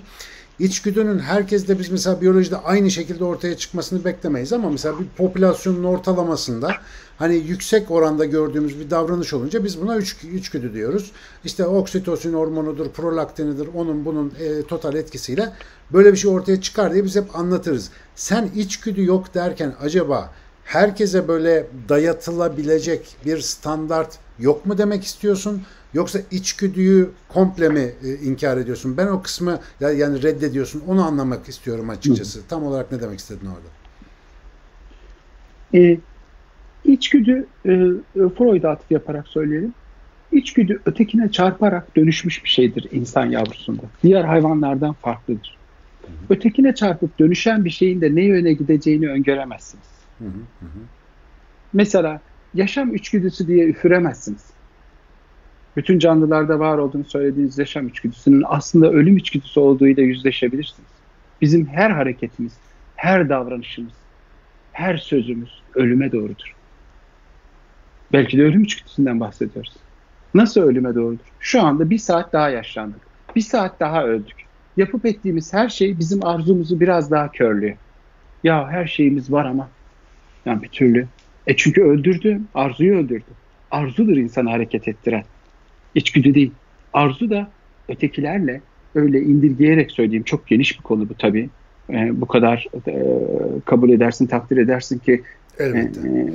[0.59, 5.83] İçgüdünün herkes de biz mesela biyolojide aynı şekilde ortaya çıkmasını beklemeyiz ama mesela bir popülasyonun
[5.83, 6.71] ortalamasında
[7.17, 11.11] hani yüksek oranda gördüğümüz bir davranış olunca biz buna üç, içgüdü diyoruz.
[11.45, 15.53] İşte oksitosin hormonudur, prolaktinidir, onun bunun e, total etkisiyle
[15.93, 17.89] böyle bir şey ortaya çıkar diye biz hep anlatırız.
[18.15, 20.33] Sen içgüdü yok derken acaba
[20.65, 25.61] herkese böyle dayatılabilecek bir standart yok mu demek istiyorsun?
[25.93, 28.97] Yoksa içgüdüyü komple mi e, inkar ediyorsun?
[28.97, 30.83] Ben o kısmı yani reddediyorsun.
[30.87, 32.39] Onu anlamak istiyorum açıkçası.
[32.39, 32.43] Hı.
[32.49, 33.67] Tam olarak ne demek istedin orada?
[35.73, 35.97] E,
[36.85, 39.73] içgüdü e, e, Freud'a atıf yaparak söyleyelim.
[40.31, 43.81] İçgüdü ötekine çarparak dönüşmüş bir şeydir insan yavrusunda.
[44.03, 45.57] Diğer hayvanlardan farklıdır.
[46.29, 49.92] Ötekine çarpıp dönüşen bir şeyin de ne yöne gideceğini öngöremezsiniz.
[51.73, 52.21] Mesela
[52.53, 54.45] yaşam içgüdüsü diye üfüremezsiniz.
[55.77, 60.89] Bütün canlılarda var olduğunu söylediğiniz yaşam içgüdüsünün aslında ölüm içgüdüsü olduğuyla yüzleşebilirsiniz.
[61.41, 62.53] Bizim her hareketimiz,
[62.95, 63.93] her davranışımız,
[64.71, 66.55] her sözümüz ölüme doğrudur.
[68.13, 69.73] Belki de ölüm içgüdüsünden bahsediyoruz.
[70.33, 71.25] Nasıl ölüme doğrudur?
[71.39, 73.01] Şu anda bir saat daha yaşlandık.
[73.35, 74.35] Bir saat daha öldük.
[74.77, 77.77] Yapıp ettiğimiz her şey bizim arzumuzu biraz daha körlüyor.
[78.43, 79.69] Ya her şeyimiz var ama
[80.45, 81.07] yani bir türlü.
[81.47, 83.23] E çünkü öldürdü, arzuyu öldürdü.
[83.71, 85.23] Arzudur insanı hareket ettiren.
[85.95, 86.51] İçgüdü değil.
[86.93, 87.51] Arzu da
[87.89, 88.61] ötekilerle
[88.95, 91.49] öyle indirgeyerek söyleyeyim çok geniş bir konu bu tabii.
[91.89, 92.93] E, bu kadar e,
[93.65, 95.21] kabul edersin, takdir edersin ki
[95.59, 95.99] Elbette.
[95.99, 96.27] E,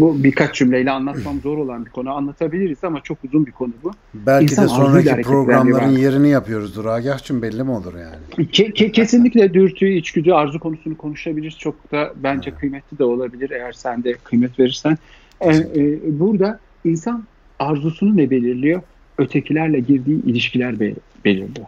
[0.00, 2.10] bu birkaç cümleyle anlatmam zor olan bir konu.
[2.10, 3.90] Anlatabiliriz ama çok uzun bir konu bu.
[4.14, 6.84] Belki İnsan de sonraki programların yerini yapıyoruzdur.
[6.84, 8.46] Agah'cığım belli mi olur yani?
[8.48, 11.58] Ke- ke- kesinlikle dürtü, içgüdü, arzu konusunu konuşabiliriz.
[11.58, 12.60] Çok da bence evet.
[12.60, 14.98] kıymetli de olabilir eğer sen de kıymet verirsen.
[15.40, 17.24] E, e, burada insan
[17.58, 18.82] arzusunu ne belirliyor?
[19.18, 20.94] Ötekilerle girdiği ilişkiler be-
[21.24, 21.66] belirliyor.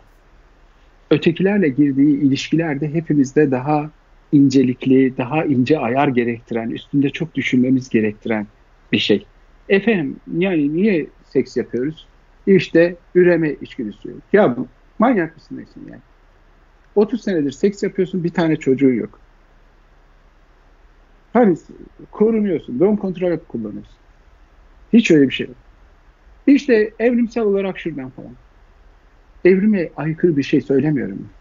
[1.11, 3.91] Ötekilerle girdiği ilişkilerde hepimizde daha
[4.35, 8.49] incelikli, daha ince ayar gerektiren, üstünde çok düşünmemiz gerektiren
[8.93, 9.30] bir şey.
[9.68, 12.11] Efendim yani niye seks yapıyoruz?
[12.47, 14.22] İşte üreme içgüdüsü.
[14.32, 16.03] Ya bu manyak mısın neysin yani?
[16.95, 19.22] 30 senedir seks yapıyorsun bir tane çocuğun yok.
[21.32, 21.57] Hani
[22.11, 24.01] korunuyorsun, doğum kontrol kullanıyorsun.
[24.93, 25.59] Hiç öyle bir şey yok.
[26.47, 28.39] İşte evrimsel olarak şuradan falan.
[29.45, 31.35] Evrime aykırı bir şey söylemiyorum.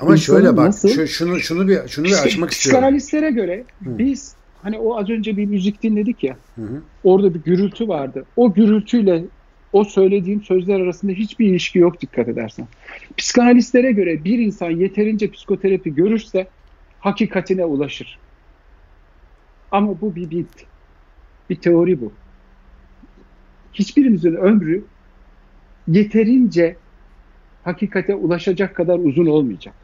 [0.00, 2.80] Ama İnsanın şöyle bak nasıl, şu, şunu şunu bir şunu bir açmak istiyorum.
[2.80, 3.98] Psikanalistlere göre Hı.
[3.98, 6.36] biz hani o az önce bir müzik dinledik ya.
[6.54, 6.82] Hı hı.
[7.04, 8.24] Orada bir gürültü vardı.
[8.36, 9.24] O gürültüyle
[9.72, 12.68] o söylediğim sözler arasında hiçbir ilişki yok dikkat edersen.
[13.16, 16.46] Psikanalistlere göre bir insan yeterince psikoterapi görürse
[17.00, 18.18] hakikatine ulaşır.
[19.72, 20.66] Ama bu bir bit.
[21.50, 22.12] Bir teori bu.
[23.72, 24.84] Hiçbirimizin ömrü
[25.88, 26.76] yeterince
[27.64, 29.74] hakikate ulaşacak kadar uzun olmayacak.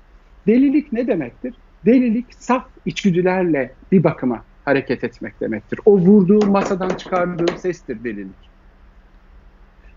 [0.47, 1.55] Delilik ne demektir?
[1.87, 5.81] Delilik saf içgüdülerle bir bakıma hareket etmek demektir.
[5.85, 8.53] O vurduğu masadan çıkardığı sestir delilik.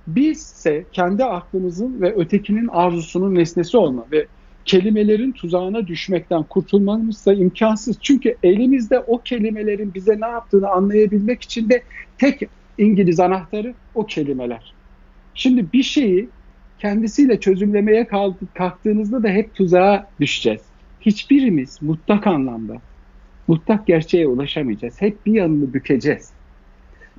[0.08, 4.28] Bizse kendi aklımızın ve ötekinin arzusunun nesnesi olma ve
[4.66, 7.98] kelimelerin tuzağına düşmekten kurtulmamız da imkansız.
[8.02, 11.84] Çünkü elimizde o kelimelerin bize ne yaptığını anlayabilmek için de
[12.18, 12.42] tek
[12.78, 14.74] İngiliz anahtarı o kelimeler.
[15.34, 16.30] Şimdi bir şeyi
[16.86, 18.08] kendisiyle çözümlemeye
[18.54, 20.62] kalktığınızda da hep tuzağa düşeceğiz.
[21.02, 22.82] Hiçbirimiz mutlak anlamda
[23.48, 25.02] mutlak gerçeğe ulaşamayacağız.
[25.02, 26.30] Hep bir yanını bükeceğiz.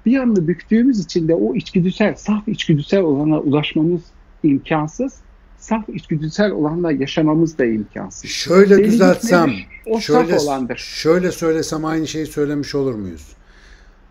[0.06, 4.00] Bir yanını büktüğümüz için de o içgüdüsel, saf içgüdüsel olana ulaşmamız
[4.42, 5.14] imkansız.
[5.58, 8.30] Saf içgüdüsel olanla yaşamamız da imkansız.
[8.30, 9.52] Şöyle Deli düzeltsem,
[9.86, 10.76] o şöyle, saf olandır.
[10.76, 13.28] şöyle söylesem aynı şeyi söylemiş olur muyuz?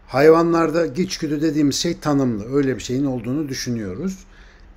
[0.07, 2.55] Hayvanlarda içgüdü dediğimiz şey tanımlı.
[2.55, 4.25] Öyle bir şeyin olduğunu düşünüyoruz.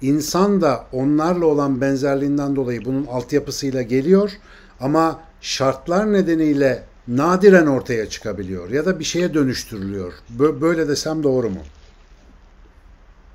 [0.03, 4.33] İnsan da onlarla olan benzerliğinden dolayı bunun altyapısıyla geliyor
[4.81, 10.13] ama şartlar nedeniyle nadiren ortaya çıkabiliyor ya da bir şeye dönüştürülüyor.
[10.61, 11.61] Böyle desem doğru mu?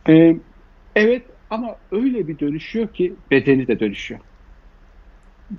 [0.09, 0.35] Ee,
[0.95, 4.19] evet ama öyle bir dönüşüyor ki bedeni de dönüşüyor.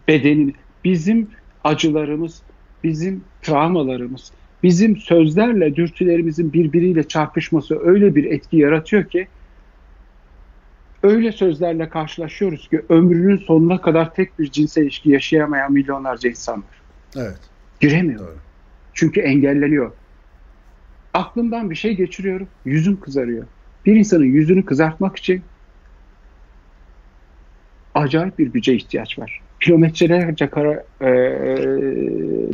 [0.08, 1.28] Bedenin, bizim
[1.64, 2.42] acılarımız,
[2.84, 4.32] bizim travmalarımız,
[4.62, 9.28] bizim sözlerle dürtülerimizin birbiriyle çarpışması öyle bir etki yaratıyor ki
[11.04, 16.82] öyle sözlerle karşılaşıyoruz ki ömrünün sonuna kadar tek bir cinsel ilişki yaşayamayan milyonlarca insan var.
[17.16, 17.40] Evet.
[17.80, 18.20] Giremiyor.
[18.20, 18.36] Doğru.
[18.92, 19.92] Çünkü engelleniyor.
[21.14, 23.46] Aklımdan bir şey geçiriyorum, yüzüm kızarıyor.
[23.86, 25.42] Bir insanın yüzünü kızartmak için
[27.94, 29.40] acayip bir güce ihtiyaç var.
[29.60, 31.08] Kilometrelerce kara, e,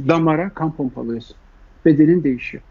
[0.08, 1.36] damara kan pompalıyorsun.
[1.84, 2.62] Bedenin değişiyor.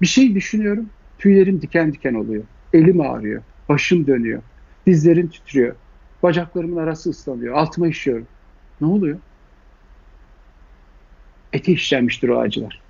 [0.00, 2.44] Bir şey düşünüyorum, tüylerim diken diken oluyor.
[2.72, 4.42] Elim ağrıyor, başım dönüyor.
[4.86, 5.74] Dizlerim titriyor.
[6.22, 7.54] Bacaklarımın arası ıslanıyor.
[7.54, 8.26] Altıma işiyorum.
[8.80, 9.18] Ne oluyor?
[11.52, 12.80] Ete işlenmiştir o acılar.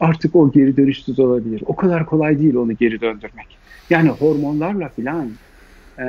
[0.00, 1.62] Artık o geri dönüşsüz olabilir.
[1.66, 3.58] O kadar kolay değil onu geri döndürmek.
[3.90, 5.30] Yani hormonlarla filan
[5.98, 6.04] e,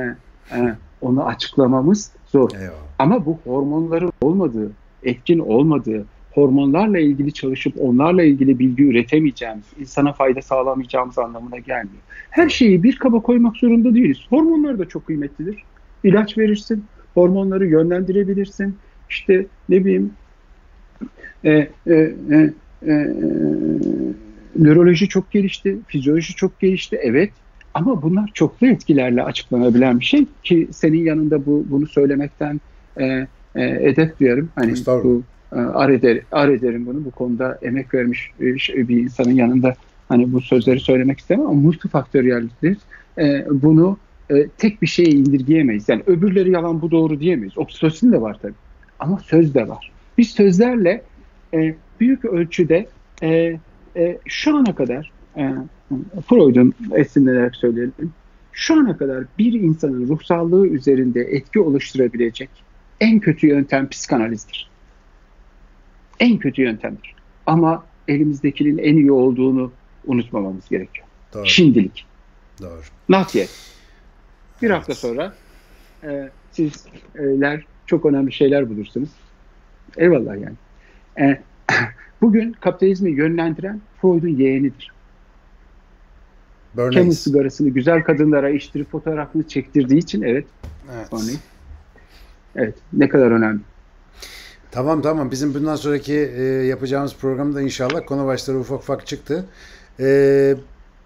[0.52, 2.50] e, onu açıklamamız zor.
[2.54, 2.76] Eyvallah.
[2.98, 4.72] Ama bu hormonların olmadığı,
[5.02, 6.04] etkin olmadığı,
[6.36, 12.02] hormonlarla ilgili çalışıp onlarla ilgili bilgi üretemeyeceğimiz, insana fayda sağlamayacağımız anlamına gelmiyor.
[12.30, 14.18] Her şeyi bir kaba koymak zorunda değiliz.
[14.28, 15.56] Hormonlar da çok kıymetlidir.
[16.04, 16.84] İlaç verirsin,
[17.14, 18.76] hormonları yönlendirebilirsin.
[19.10, 20.12] İşte ne bileyim
[21.44, 22.52] e, e, e,
[22.86, 23.12] e,
[24.58, 27.30] nöroloji çok gelişti, fizyoloji çok gelişti evet.
[27.74, 32.60] Ama bunlar çoklu etkilerle açıklanabilen bir şey ki senin yanında bu bunu söylemekten
[33.00, 33.04] e,
[33.54, 34.48] e, edep duyarım.
[34.54, 34.74] Hani
[35.04, 35.22] bu
[35.52, 39.74] ar, eder, ar ederim bunu bu konuda emek vermiş bir insanın yanında
[40.08, 42.76] hani bu sözleri söylemek istemem ama multifaktöriyeldir.
[43.18, 43.98] E, bunu
[44.30, 45.88] e, tek bir şeye indirgeyemeyiz.
[45.88, 47.58] Yani öbürleri yalan bu doğru diyemeyiz.
[47.58, 48.54] Oksitosin de var tabii.
[48.98, 49.92] Ama söz de var.
[50.18, 51.02] Biz sözlerle
[51.54, 52.86] e, büyük ölçüde
[53.22, 53.58] e,
[53.96, 55.52] e, şu ana kadar e,
[56.28, 57.92] Freud'un esinlenerek söyleyelim.
[58.52, 62.50] Şu ana kadar bir insanın ruhsallığı üzerinde etki oluşturabilecek
[63.00, 64.70] en kötü yöntem psikanalizdir.
[66.20, 67.14] En kötü yöntemdir.
[67.46, 69.72] Ama elimizdekinin en iyi olduğunu
[70.06, 71.06] unutmamamız gerekiyor.
[71.34, 71.46] Doğru.
[71.46, 72.06] Şimdilik.
[72.62, 72.80] Doğru.
[73.08, 73.50] Not yet.
[74.62, 74.76] Bir evet.
[74.76, 75.34] hafta sonra
[76.04, 79.08] e, sizler çok önemli şeyler bulursunuz.
[79.96, 80.56] Eyvallah yani.
[81.18, 81.42] E,
[82.22, 84.92] bugün kapitalizmi yönlendiren Freud'un yeğenidir.
[86.76, 90.46] Kendi sigarasını güzel kadınlara içtirip fotoğrafını çektirdiği için evet.
[90.94, 91.08] Evet.
[91.12, 91.40] Örneğin.
[92.56, 92.74] Evet.
[92.92, 93.60] Ne kadar önemli.
[94.76, 95.30] Tamam tamam.
[95.30, 99.44] Bizim bundan sonraki e, yapacağımız programda inşallah konu başları ufak ufak çıktı.
[100.00, 100.54] E,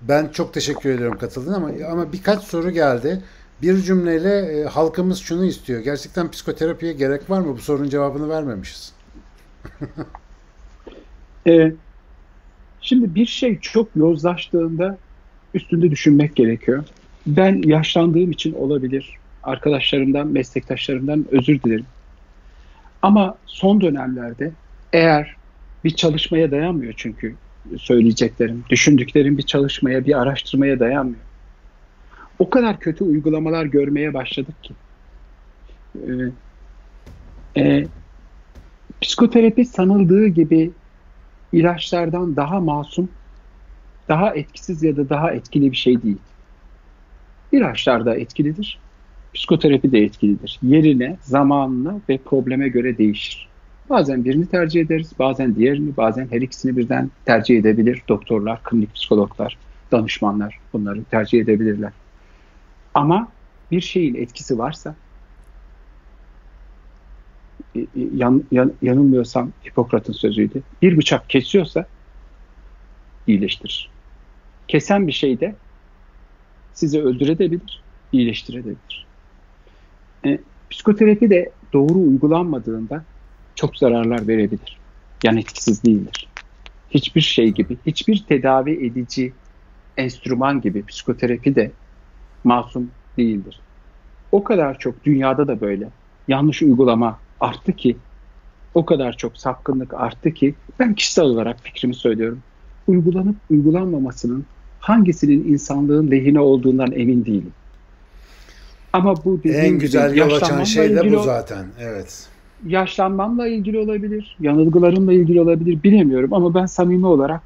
[0.02, 3.22] ben çok teşekkür ediyorum katıldığın ama ama birkaç soru geldi.
[3.62, 5.80] Bir cümleyle e, halkımız şunu istiyor.
[5.80, 7.54] Gerçekten psikoterapiye gerek var mı?
[7.54, 8.92] Bu sorunun cevabını vermemişiz.
[11.46, 11.72] e,
[12.80, 14.98] şimdi bir şey çok yozlaştığında
[15.54, 16.84] üstünde düşünmek gerekiyor.
[17.26, 19.18] Ben yaşlandığım için olabilir.
[19.42, 21.86] Arkadaşlarımdan, meslektaşlarımdan özür dilerim.
[23.03, 24.53] Ama son dönemlerde
[24.92, 25.36] eğer
[25.84, 27.36] bir çalışmaya dayanmıyor çünkü
[27.78, 31.22] söyleyeceklerim, düşündüklerim bir çalışmaya, bir araştırmaya dayanmıyor.
[32.38, 34.74] O kadar kötü uygulamalar görmeye başladık ki.
[35.94, 37.88] Ee, e,
[39.01, 40.72] psikoterapi sanıldığı gibi
[41.53, 43.11] ilaçlardan daha masum
[44.09, 46.22] daha etkisiz ya da daha etkili bir şey değil.
[47.53, 48.89] İlaçlar da etkilidir.
[49.35, 50.59] Psikoterapi de etkilidir.
[50.62, 53.49] Yerine, zamanına ve probleme göre değişir.
[53.91, 58.03] Bazen birini tercih ederiz, bazen diğerini, bazen her ikisini birden tercih edebilir.
[58.09, 59.59] Doktorlar, klinik psikologlar,
[59.93, 61.93] danışmanlar bunları tercih edebilirler.
[62.95, 63.28] Ama
[63.70, 64.95] bir şeyin etkisi varsa,
[67.74, 70.62] e, e, yan, yan, yanılmıyorsam Hipokrat'ın sözüydü.
[70.83, 71.87] Bir bıçak kesiyorsa
[73.26, 73.91] iyileştirir.
[74.68, 75.55] Kesen bir şey de
[76.72, 79.09] sizi öldürebilir, iyileştirebilir.
[80.26, 80.38] E,
[80.70, 83.04] psikoterapi de doğru uygulanmadığında
[83.54, 84.78] çok zararlar verebilir.
[85.24, 86.28] Yan etkisiz değildir.
[86.90, 89.32] Hiçbir şey gibi, hiçbir tedavi edici
[89.96, 91.72] enstrüman gibi psikoterapi de
[92.44, 93.60] masum değildir.
[94.32, 95.88] O kadar çok dünyada da böyle
[96.28, 97.96] yanlış uygulama arttı ki,
[98.74, 102.42] o kadar çok sapkınlık arttı ki ben kişisel olarak fikrimi söylüyorum.
[102.86, 104.44] Uygulanıp uygulanmamasının
[104.78, 107.52] hangisinin insanlığın lehine olduğundan emin değilim.
[108.93, 111.66] Ama bu en güzel yol açan şey de bu zaten.
[111.80, 112.28] Evet.
[112.66, 117.41] Yaşlanmamla ilgili olabilir, yanılgılarımla ilgili olabilir bilemiyorum ama ben samimi olarak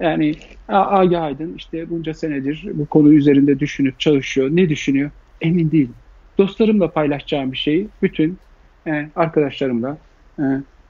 [0.00, 0.34] yani
[0.68, 4.48] Agi Aydın işte bunca senedir bu konu üzerinde düşünüp çalışıyor.
[4.52, 5.10] Ne düşünüyor?
[5.40, 5.94] Emin değilim.
[6.38, 8.38] Dostlarımla paylaşacağım bir şeyi bütün
[8.86, 9.98] e, arkadaşlarımla
[10.38, 10.42] e,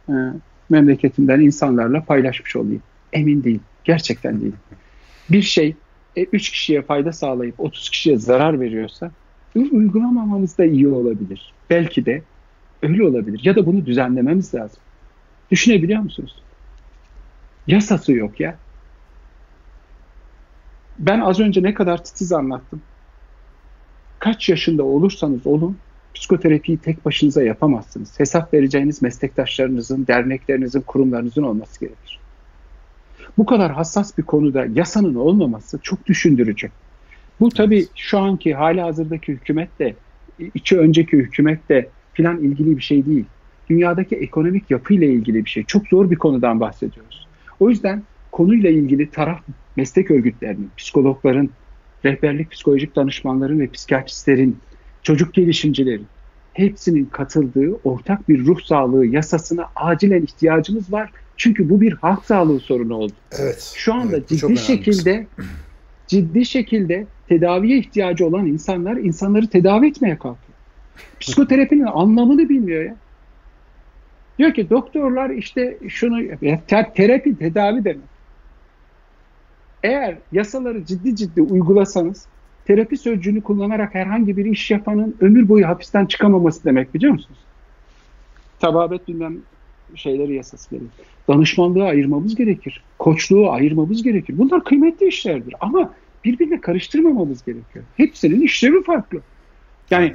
[0.08, 0.14] e,
[0.70, 2.82] memleketimden insanlarla paylaşmış olayım.
[3.12, 3.60] Emin değilim.
[3.84, 4.58] Gerçekten değilim
[5.30, 5.74] bir şey
[6.16, 9.10] e, 3 kişiye fayda sağlayıp 30 kişiye zarar veriyorsa
[9.54, 11.52] uygulamamamız da iyi olabilir.
[11.70, 12.22] Belki de
[12.82, 13.40] öyle olabilir.
[13.44, 14.78] Ya da bunu düzenlememiz lazım.
[15.50, 16.42] Düşünebiliyor musunuz?
[17.66, 18.56] Yasası yok ya.
[20.98, 22.82] Ben az önce ne kadar titiz anlattım.
[24.18, 25.76] Kaç yaşında olursanız olun
[26.14, 28.20] psikoterapiyi tek başınıza yapamazsınız.
[28.20, 32.12] Hesap vereceğiniz meslektaşlarınızın, derneklerinizin, kurumlarınızın olması gerekir
[33.38, 36.70] bu kadar hassas bir konuda yasanın olmaması çok düşündürücü.
[37.40, 39.94] Bu tabii şu anki hali hazırdaki hükümetle,
[40.54, 43.24] iki önceki hükümetle filan ilgili bir şey değil.
[43.70, 45.64] Dünyadaki ekonomik yapıyla ilgili bir şey.
[45.64, 47.26] Çok zor bir konudan bahsediyoruz.
[47.60, 48.02] O yüzden
[48.32, 49.40] konuyla ilgili taraf
[49.76, 51.50] meslek örgütlerinin, psikologların,
[52.04, 54.56] rehberlik psikolojik danışmanların ve psikiyatristlerin,
[55.02, 56.06] çocuk gelişimcilerin
[56.52, 62.60] hepsinin katıldığı ortak bir ruh sağlığı yasasına acilen ihtiyacımız var çünkü bu bir halk sağlığı
[62.60, 63.12] sorunu oldu.
[63.38, 63.72] Evet.
[63.76, 65.26] Şu anda evet, ciddi şekilde
[66.06, 70.58] ciddi şekilde tedaviye ihtiyacı olan insanlar insanları tedavi etmeye kalkıyor.
[71.20, 72.96] Psikoterapinin anlamını bilmiyor ya.
[74.38, 76.22] Diyor ki doktorlar işte şunu
[76.66, 78.12] ter, terapi tedavi demek.
[79.82, 82.26] Eğer yasaları ciddi ciddi uygulasanız
[82.64, 87.38] terapi sözcüğünü kullanarak herhangi bir iş yapanın ömür boyu hapisten çıkamaması demek biliyor musunuz?
[88.60, 89.36] Tababet bilmem
[89.94, 90.90] şeyleri yasası gerekir.
[91.28, 92.82] Danışmanlığı ayırmamız gerekir.
[92.98, 94.38] Koçluğu ayırmamız gerekir.
[94.38, 95.90] Bunlar kıymetli işlerdir ama
[96.24, 97.84] birbirine karıştırmamamız gerekiyor.
[97.96, 99.20] Hepsinin işlevi farklı.
[99.90, 100.14] Yani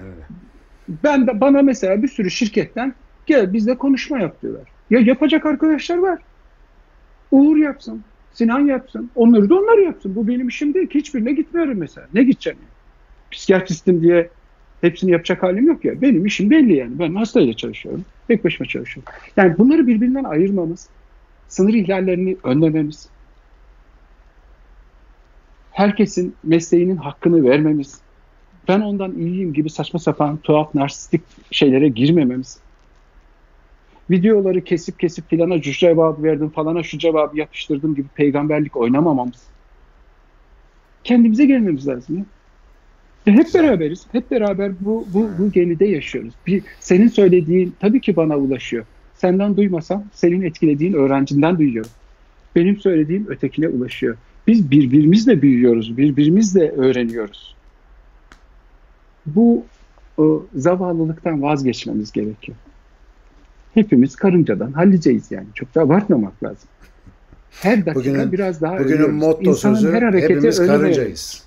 [1.04, 2.94] ben de bana mesela bir sürü şirketten
[3.26, 4.64] gel bizle konuşma yap diyorlar.
[4.90, 6.20] Ya yapacak arkadaşlar var.
[7.32, 8.04] Uğur yapsın,
[8.34, 10.16] Sinan yapsın, onları da onlar yapsın.
[10.16, 12.08] Bu benim işim değil ki hiçbirine gitmiyorum mesela.
[12.14, 12.60] Ne gideceğim?
[12.62, 12.70] Yani?
[13.32, 14.30] Psikiyatristim diye
[14.82, 16.02] hepsini yapacak halim yok ya.
[16.02, 17.00] Benim işim belli yani.
[17.00, 18.06] Ben hastayla çalışıyorum.
[18.28, 19.14] Tek başıma çalışıyorum.
[19.38, 20.90] Yani bunları birbirinden ayırmamız,
[21.48, 23.10] sınır ihlallerini önlememiz,
[25.78, 28.00] herkesin mesleğinin hakkını vermemiz,
[28.68, 31.22] ben ondan iyiyim gibi saçma sapan tuhaf narsistik
[31.52, 32.60] şeylere girmememiz,
[34.10, 39.44] videoları kesip kesip filana şu cevabı verdim falana şu cevabı yapıştırdım gibi peygamberlik oynamamamız.
[41.04, 42.26] Kendimize gelmemiz lazım ya.
[43.28, 44.08] Ve hep beraberiz.
[44.12, 46.34] Hep beraber bu, bu, bu gemide yaşıyoruz.
[46.48, 48.86] Bir, senin söylediğin tabii ki bana ulaşıyor.
[49.16, 51.92] Senden duymasam senin etkilediğin öğrencinden duyuyorum.
[52.56, 54.18] Benim söylediğim ötekine ulaşıyor.
[54.48, 57.56] Biz birbirimizle büyüyoruz, birbirimizle öğreniyoruz.
[59.26, 59.66] Bu
[60.18, 62.58] o, zavallılıktan vazgeçmemiz gerekiyor.
[63.74, 65.48] Hepimiz karıncadan halliceyiz yani.
[65.54, 66.70] Çok da abartmamak lazım.
[67.52, 69.16] Her dakika bugünün, biraz daha Bugünün ölüyoruz.
[69.16, 71.44] motto İnsanın sözü her hepimiz karıncayız.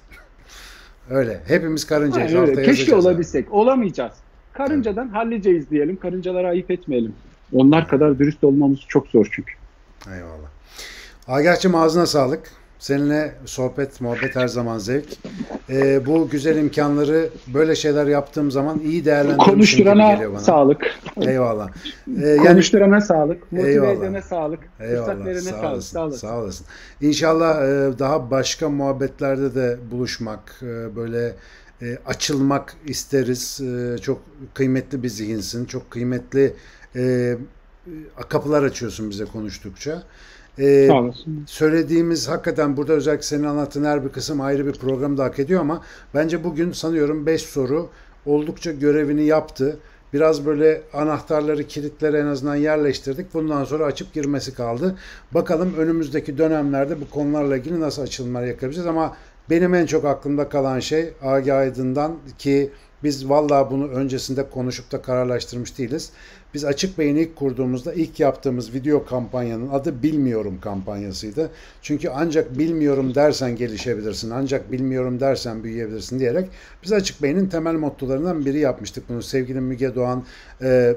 [1.10, 1.40] Öyle.
[1.46, 2.34] Hepimiz karıncayız.
[2.34, 2.62] Ha, öyle.
[2.62, 3.44] Keşke olabilsek.
[3.44, 3.54] Yani.
[3.54, 4.12] Olamayacağız.
[4.52, 5.16] Karıncadan evet.
[5.16, 5.96] halliceyiz diyelim.
[5.96, 7.12] Karıncalara ayıp etmeyelim.
[7.52, 9.52] Onlar kadar dürüst olmamız çok zor çünkü.
[10.06, 10.48] Eyvallah.
[11.28, 12.50] Agah'cığım ağzına sağlık.
[12.80, 15.08] Seninle sohbet, muhabbet her zaman zevk.
[15.70, 20.38] Ee, bu güzel imkanları böyle şeyler yaptığım zaman iyi değerlendirmişim Konuşturana gibi bana.
[20.40, 20.86] sağlık.
[21.16, 21.68] Eyvallah.
[21.68, 21.72] Ee,
[22.28, 23.52] yani, Konuşturana sağlık.
[23.52, 24.60] Motive edene sağlık.
[24.80, 25.24] Eyvallah.
[25.24, 25.82] Fırsat sağ sağlık.
[25.82, 26.18] Sağ olasın.
[26.28, 26.66] Sağ olasın.
[27.00, 31.34] İnşallah e, daha başka muhabbetlerde de buluşmak, e, böyle
[31.82, 33.60] e, açılmak isteriz.
[33.60, 34.22] E, çok
[34.54, 35.64] kıymetli bir zihinsin.
[35.64, 36.54] Çok kıymetli
[36.96, 37.34] e,
[38.28, 40.02] kapılar açıyorsun bize konuştukça.
[40.60, 40.90] Ee,
[41.46, 45.60] söylediğimiz hakikaten burada özellikle senin anlattığın her bir kısım ayrı bir program da hak ediyor
[45.60, 45.82] ama
[46.14, 47.88] bence bugün sanıyorum 5 soru
[48.26, 49.78] oldukça görevini yaptı.
[50.12, 53.34] Biraz böyle anahtarları, kilitleri en azından yerleştirdik.
[53.34, 54.96] Bundan sonra açıp girmesi kaldı.
[55.32, 59.16] Bakalım önümüzdeki dönemlerde bu konularla ilgili nasıl açılımlar yapabileceğiz ama
[59.50, 62.70] benim en çok aklımda kalan şey Agi Aydın'dan ki
[63.04, 66.10] biz vallahi bunu öncesinde konuşup da kararlaştırmış değiliz.
[66.54, 71.50] Biz Açık Bey'in ilk kurduğumuzda ilk yaptığımız video kampanyanın adı Bilmiyorum kampanyasıydı.
[71.82, 76.48] Çünkü ancak bilmiyorum dersen gelişebilirsin, ancak bilmiyorum dersen büyüyebilirsin diyerek
[76.82, 79.22] biz Açık Bey'in temel mottolarından biri yapmıştık bunu.
[79.22, 80.24] Sevgili Müge Doğan
[80.62, 80.94] e,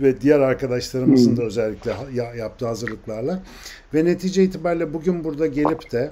[0.00, 1.94] ve diğer arkadaşlarımızın da özellikle
[2.36, 3.42] yaptığı hazırlıklarla.
[3.94, 6.10] Ve netice itibariyle bugün burada gelip de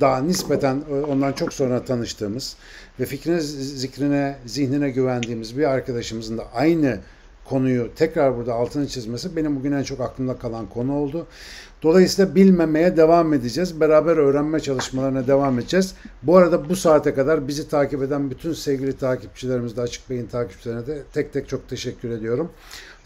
[0.00, 2.56] daha nispeten e, ondan çok sonra tanıştığımız
[3.00, 6.98] ve fikrine, zikrine, zihnine güvendiğimiz bir arkadaşımızın da aynı
[7.44, 11.26] konuyu tekrar burada altını çizmesi benim bugün en çok aklımda kalan konu oldu.
[11.82, 13.80] Dolayısıyla bilmemeye devam edeceğiz.
[13.80, 15.94] Beraber öğrenme çalışmalarına devam edeceğiz.
[16.22, 20.86] Bu arada bu saate kadar bizi takip eden bütün sevgili takipçilerimiz de Açık Bey'in takipçilerine
[20.86, 22.50] de tek tek çok teşekkür ediyorum.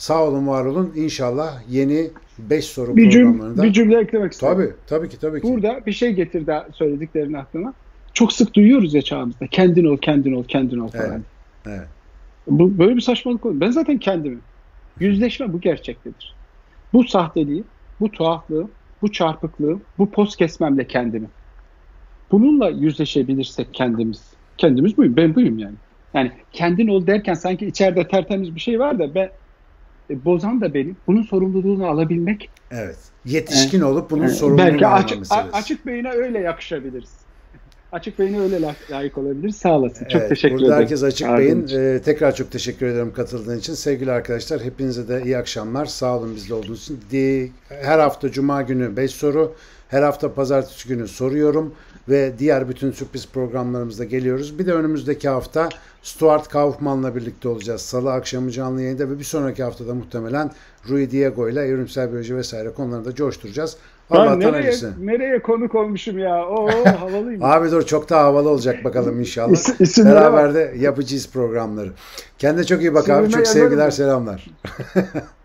[0.01, 0.93] Sağ olun, var olun.
[0.97, 3.63] İnşallah yeni 5 soru bir programlarında.
[3.63, 4.59] Bir cümle eklemek istiyorum.
[4.59, 5.49] Tabii, tabii ki, tabii ki.
[5.49, 7.75] Burada bir şey getirdi söylediklerin aklıma.
[8.13, 9.47] Çok sık duyuyoruz ya çağımızda.
[9.47, 11.11] Kendin ol, kendin ol, kendin ol falan.
[11.11, 11.21] Evet.
[11.67, 11.89] evet.
[12.47, 13.61] Bu, böyle bir saçmalık olur.
[13.61, 14.41] Ben zaten kendimim.
[15.01, 16.35] Yüzleşme bu gerçektedir.
[16.93, 17.65] Bu sahteliği,
[18.01, 18.69] bu tuhaflığı,
[19.03, 21.27] bu çarpıklığı, bu poz kesmemle kendimi.
[22.31, 24.23] Bununla yüzleşebilirsek kendimiz.
[24.59, 25.77] Kendimiz buyum, ben buyum yani.
[26.15, 29.31] Yani kendin ol derken sanki içeride tertemiz bir şey var da ben
[30.11, 30.97] e, bozan da benim.
[31.07, 32.51] Bunun sorumluluğunu alabilmek.
[32.71, 32.99] Evet.
[33.25, 35.23] Yetişkin yani, olup bunun yani, sorumluluğunu belki açık,
[35.53, 37.11] açık beyine öyle yakışabiliriz.
[37.93, 39.51] Açık Bey'ine öyle layık olabilir.
[39.51, 40.05] Sağ olasın.
[40.05, 40.83] Çok evet, teşekkür burada ederim.
[40.83, 41.69] herkes Açık Bey'in.
[41.69, 43.75] E, tekrar çok teşekkür ederim katıldığın için.
[43.75, 45.87] Sevgili arkadaşlar hepinize de iyi akşamlar.
[45.87, 47.53] Sağ olun bizde olduğunuz için.
[47.69, 49.55] Her hafta Cuma günü 5 soru.
[49.89, 51.75] Her hafta Pazartesi günü soruyorum.
[52.09, 54.59] Ve diğer bütün sürpriz programlarımızda geliyoruz.
[54.59, 55.69] Bir de önümüzdeki hafta
[56.03, 57.81] Stuart Kaufman'la birlikte olacağız.
[57.81, 60.51] Salı akşamı canlı yayında ve bir sonraki haftada muhtemelen
[60.89, 63.77] Rui Diego ile evrimsel biyoloji vesaire konularında coşturacağız.
[64.11, 64.93] Allah'tan nereye, acısı.
[65.01, 66.49] nereye konuk olmuşum ya?
[66.49, 67.45] Oo havalıyım.
[67.45, 69.81] Abi dur çok daha havalı olacak bakalım inşallah.
[69.81, 71.91] İs, Beraber de yapacağız programları.
[72.39, 73.31] Kendine çok iyi bak abi.
[73.31, 74.47] Çok sevgiler selamlar.